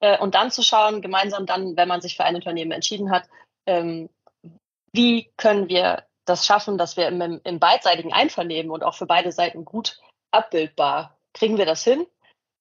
äh, 0.00 0.18
und 0.18 0.34
dann 0.34 0.50
zu 0.50 0.62
schauen, 0.62 1.02
gemeinsam 1.02 1.46
dann, 1.46 1.76
wenn 1.76 1.88
man 1.88 2.00
sich 2.00 2.16
für 2.16 2.24
ein 2.24 2.34
Unternehmen 2.34 2.72
entschieden 2.72 3.10
hat, 3.10 3.28
ähm, 3.66 4.08
wie 4.92 5.30
können 5.36 5.68
wir 5.68 6.04
das 6.24 6.46
schaffen, 6.46 6.78
dass 6.78 6.96
wir 6.96 7.08
im, 7.08 7.40
im 7.42 7.58
beidseitigen 7.58 8.12
Einvernehmen 8.12 8.70
und 8.70 8.84
auch 8.84 8.94
für 8.94 9.06
beide 9.06 9.32
Seiten 9.32 9.64
gut 9.64 9.98
abbildbar, 10.30 11.16
kriegen 11.32 11.58
wir 11.58 11.66
das 11.66 11.84
hin? 11.84 12.06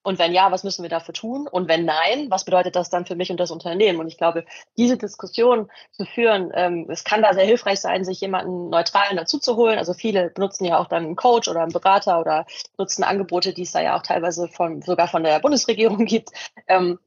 Und 0.08 0.20
wenn 0.20 0.32
ja, 0.32 0.54
was 0.54 0.64
müssen 0.64 0.84
wir 0.84 0.90
dafür 0.90 1.14
tun? 1.14 1.50
Und 1.50 1.68
wenn 1.68 1.84
nein, 1.84 2.32
was 2.32 2.46
bedeutet 2.46 2.78
das 2.78 2.90
dann 2.90 3.06
für 3.06 3.18
mich 3.18 3.30
und 3.30 3.42
das 3.42 3.52
Unternehmen? 3.52 4.00
Und 4.00 4.08
ich 4.08 4.18
glaube, 4.18 4.46
diese 4.78 4.98
Diskussion 4.98 5.70
zu 5.92 6.06
führen, 6.06 6.50
ähm, 6.54 6.86
es 6.90 7.04
kann 7.04 7.22
da 7.22 7.34
sehr 7.34 7.44
hilfreich 7.44 7.82
sein, 7.82 8.06
sich 8.06 8.22
jemanden 8.22 8.70
Neutralen 8.70 9.18
dazu 9.18 9.38
zu 9.38 9.58
holen. 9.58 9.78
Also 9.78 9.94
viele 9.94 10.30
benutzen 10.30 10.64
ja 10.64 10.80
auch 10.80 10.88
dann 10.88 11.04
einen 11.04 11.18
Coach 11.18 11.50
oder 11.50 11.62
einen 11.62 11.74
Berater 11.74 12.22
oder 12.22 12.46
nutzen 12.78 13.04
Angebote, 13.04 13.54
die 13.54 13.64
es 13.64 13.74
da 13.74 13.82
ja 13.82 13.98
auch 13.98 14.02
teilweise 14.02 14.48
von, 14.48 14.82
sogar 14.82 15.10
von 15.10 15.24
der 15.24 15.42
Bundesregierung 15.42 16.06
gibt. 16.06 16.30
Ähm, 16.68 17.00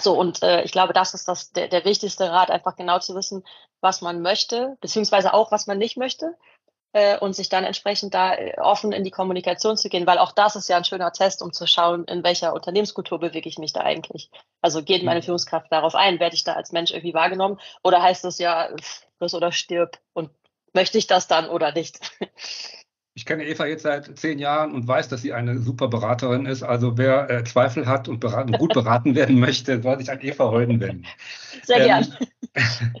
so, 0.00 0.18
und 0.18 0.42
äh, 0.42 0.62
ich 0.62 0.72
glaube, 0.72 0.92
das 0.92 1.14
ist 1.14 1.28
das, 1.28 1.52
der, 1.52 1.68
der 1.68 1.84
wichtigste 1.84 2.30
Rat, 2.30 2.50
einfach 2.50 2.76
genau 2.76 2.98
zu 2.98 3.14
wissen, 3.14 3.44
was 3.80 4.00
man 4.00 4.22
möchte, 4.22 4.76
beziehungsweise 4.80 5.34
auch, 5.34 5.52
was 5.52 5.66
man 5.66 5.78
nicht 5.78 5.96
möchte. 5.96 6.36
Äh, 6.96 7.18
und 7.18 7.36
sich 7.36 7.50
dann 7.50 7.64
entsprechend 7.64 8.14
da 8.14 8.34
äh, 8.34 8.58
offen 8.58 8.90
in 8.92 9.04
die 9.04 9.10
Kommunikation 9.10 9.76
zu 9.76 9.90
gehen, 9.90 10.06
weil 10.06 10.16
auch 10.16 10.32
das 10.32 10.56
ist 10.56 10.68
ja 10.70 10.78
ein 10.78 10.84
schöner 10.84 11.12
Test, 11.12 11.42
um 11.42 11.52
zu 11.52 11.66
schauen, 11.66 12.04
in 12.04 12.24
welcher 12.24 12.54
Unternehmenskultur 12.54 13.18
bewege 13.18 13.50
ich 13.50 13.58
mich 13.58 13.74
da 13.74 13.80
eigentlich. 13.80 14.30
Also 14.62 14.82
geht 14.82 15.02
meine 15.02 15.20
mhm. 15.20 15.24
Führungskraft 15.24 15.70
darauf 15.70 15.94
ein, 15.94 16.20
werde 16.20 16.36
ich 16.36 16.44
da 16.44 16.54
als 16.54 16.72
Mensch 16.72 16.92
irgendwie 16.92 17.12
wahrgenommen 17.12 17.60
oder 17.82 18.02
heißt 18.02 18.24
es 18.24 18.38
ja, 18.38 18.70
friss 19.18 19.34
oder 19.34 19.52
stirb 19.52 19.98
und 20.14 20.30
möchte 20.72 20.96
ich 20.96 21.06
das 21.06 21.26
dann 21.28 21.50
oder 21.50 21.72
nicht? 21.72 22.00
Ich 23.16 23.24
kenne 23.24 23.46
Eva 23.46 23.64
jetzt 23.64 23.84
seit 23.84 24.18
zehn 24.18 24.38
Jahren 24.38 24.72
und 24.72 24.86
weiß, 24.86 25.08
dass 25.08 25.22
sie 25.22 25.32
eine 25.32 25.58
super 25.58 25.88
Beraterin 25.88 26.44
ist. 26.44 26.62
Also 26.62 26.98
wer 26.98 27.30
äh, 27.30 27.44
Zweifel 27.44 27.86
hat 27.86 28.08
und 28.08 28.20
beraten, 28.20 28.52
gut 28.52 28.74
beraten 28.74 29.14
werden 29.14 29.40
möchte, 29.40 29.80
soll 29.80 29.98
sich 29.98 30.10
an 30.10 30.20
Eva 30.20 30.50
Holden 30.50 30.80
wenden. 30.80 31.06
Sehr 31.64 31.80
ähm, 31.80 31.86
gern. 31.86 32.16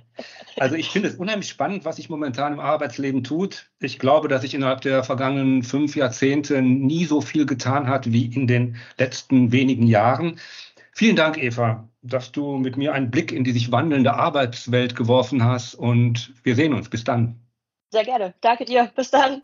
Also 0.58 0.74
ich 0.74 0.88
finde 0.88 1.10
es 1.10 1.16
unheimlich 1.16 1.50
spannend, 1.50 1.84
was 1.84 1.96
sich 1.96 2.08
momentan 2.08 2.54
im 2.54 2.60
Arbeitsleben 2.60 3.22
tut. 3.22 3.70
Ich 3.78 3.98
glaube, 3.98 4.28
dass 4.28 4.40
sich 4.40 4.54
innerhalb 4.54 4.80
der 4.80 5.04
vergangenen 5.04 5.62
fünf 5.62 5.96
Jahrzehnte 5.96 6.62
nie 6.62 7.04
so 7.04 7.20
viel 7.20 7.44
getan 7.44 7.88
hat 7.88 8.10
wie 8.10 8.24
in 8.24 8.46
den 8.46 8.76
letzten 8.96 9.52
wenigen 9.52 9.86
Jahren. 9.86 10.40
Vielen 10.92 11.14
Dank, 11.14 11.36
Eva, 11.36 11.90
dass 12.00 12.32
du 12.32 12.56
mit 12.56 12.78
mir 12.78 12.94
einen 12.94 13.10
Blick 13.10 13.32
in 13.32 13.44
die 13.44 13.52
sich 13.52 13.70
wandelnde 13.70 14.14
Arbeitswelt 14.14 14.96
geworfen 14.96 15.44
hast 15.44 15.74
und 15.74 16.32
wir 16.42 16.56
sehen 16.56 16.72
uns. 16.72 16.88
Bis 16.88 17.04
dann. 17.04 17.38
Sehr 17.90 18.04
gerne. 18.04 18.34
Danke 18.40 18.64
dir. 18.64 18.90
Bis 18.94 19.10
dann. 19.10 19.42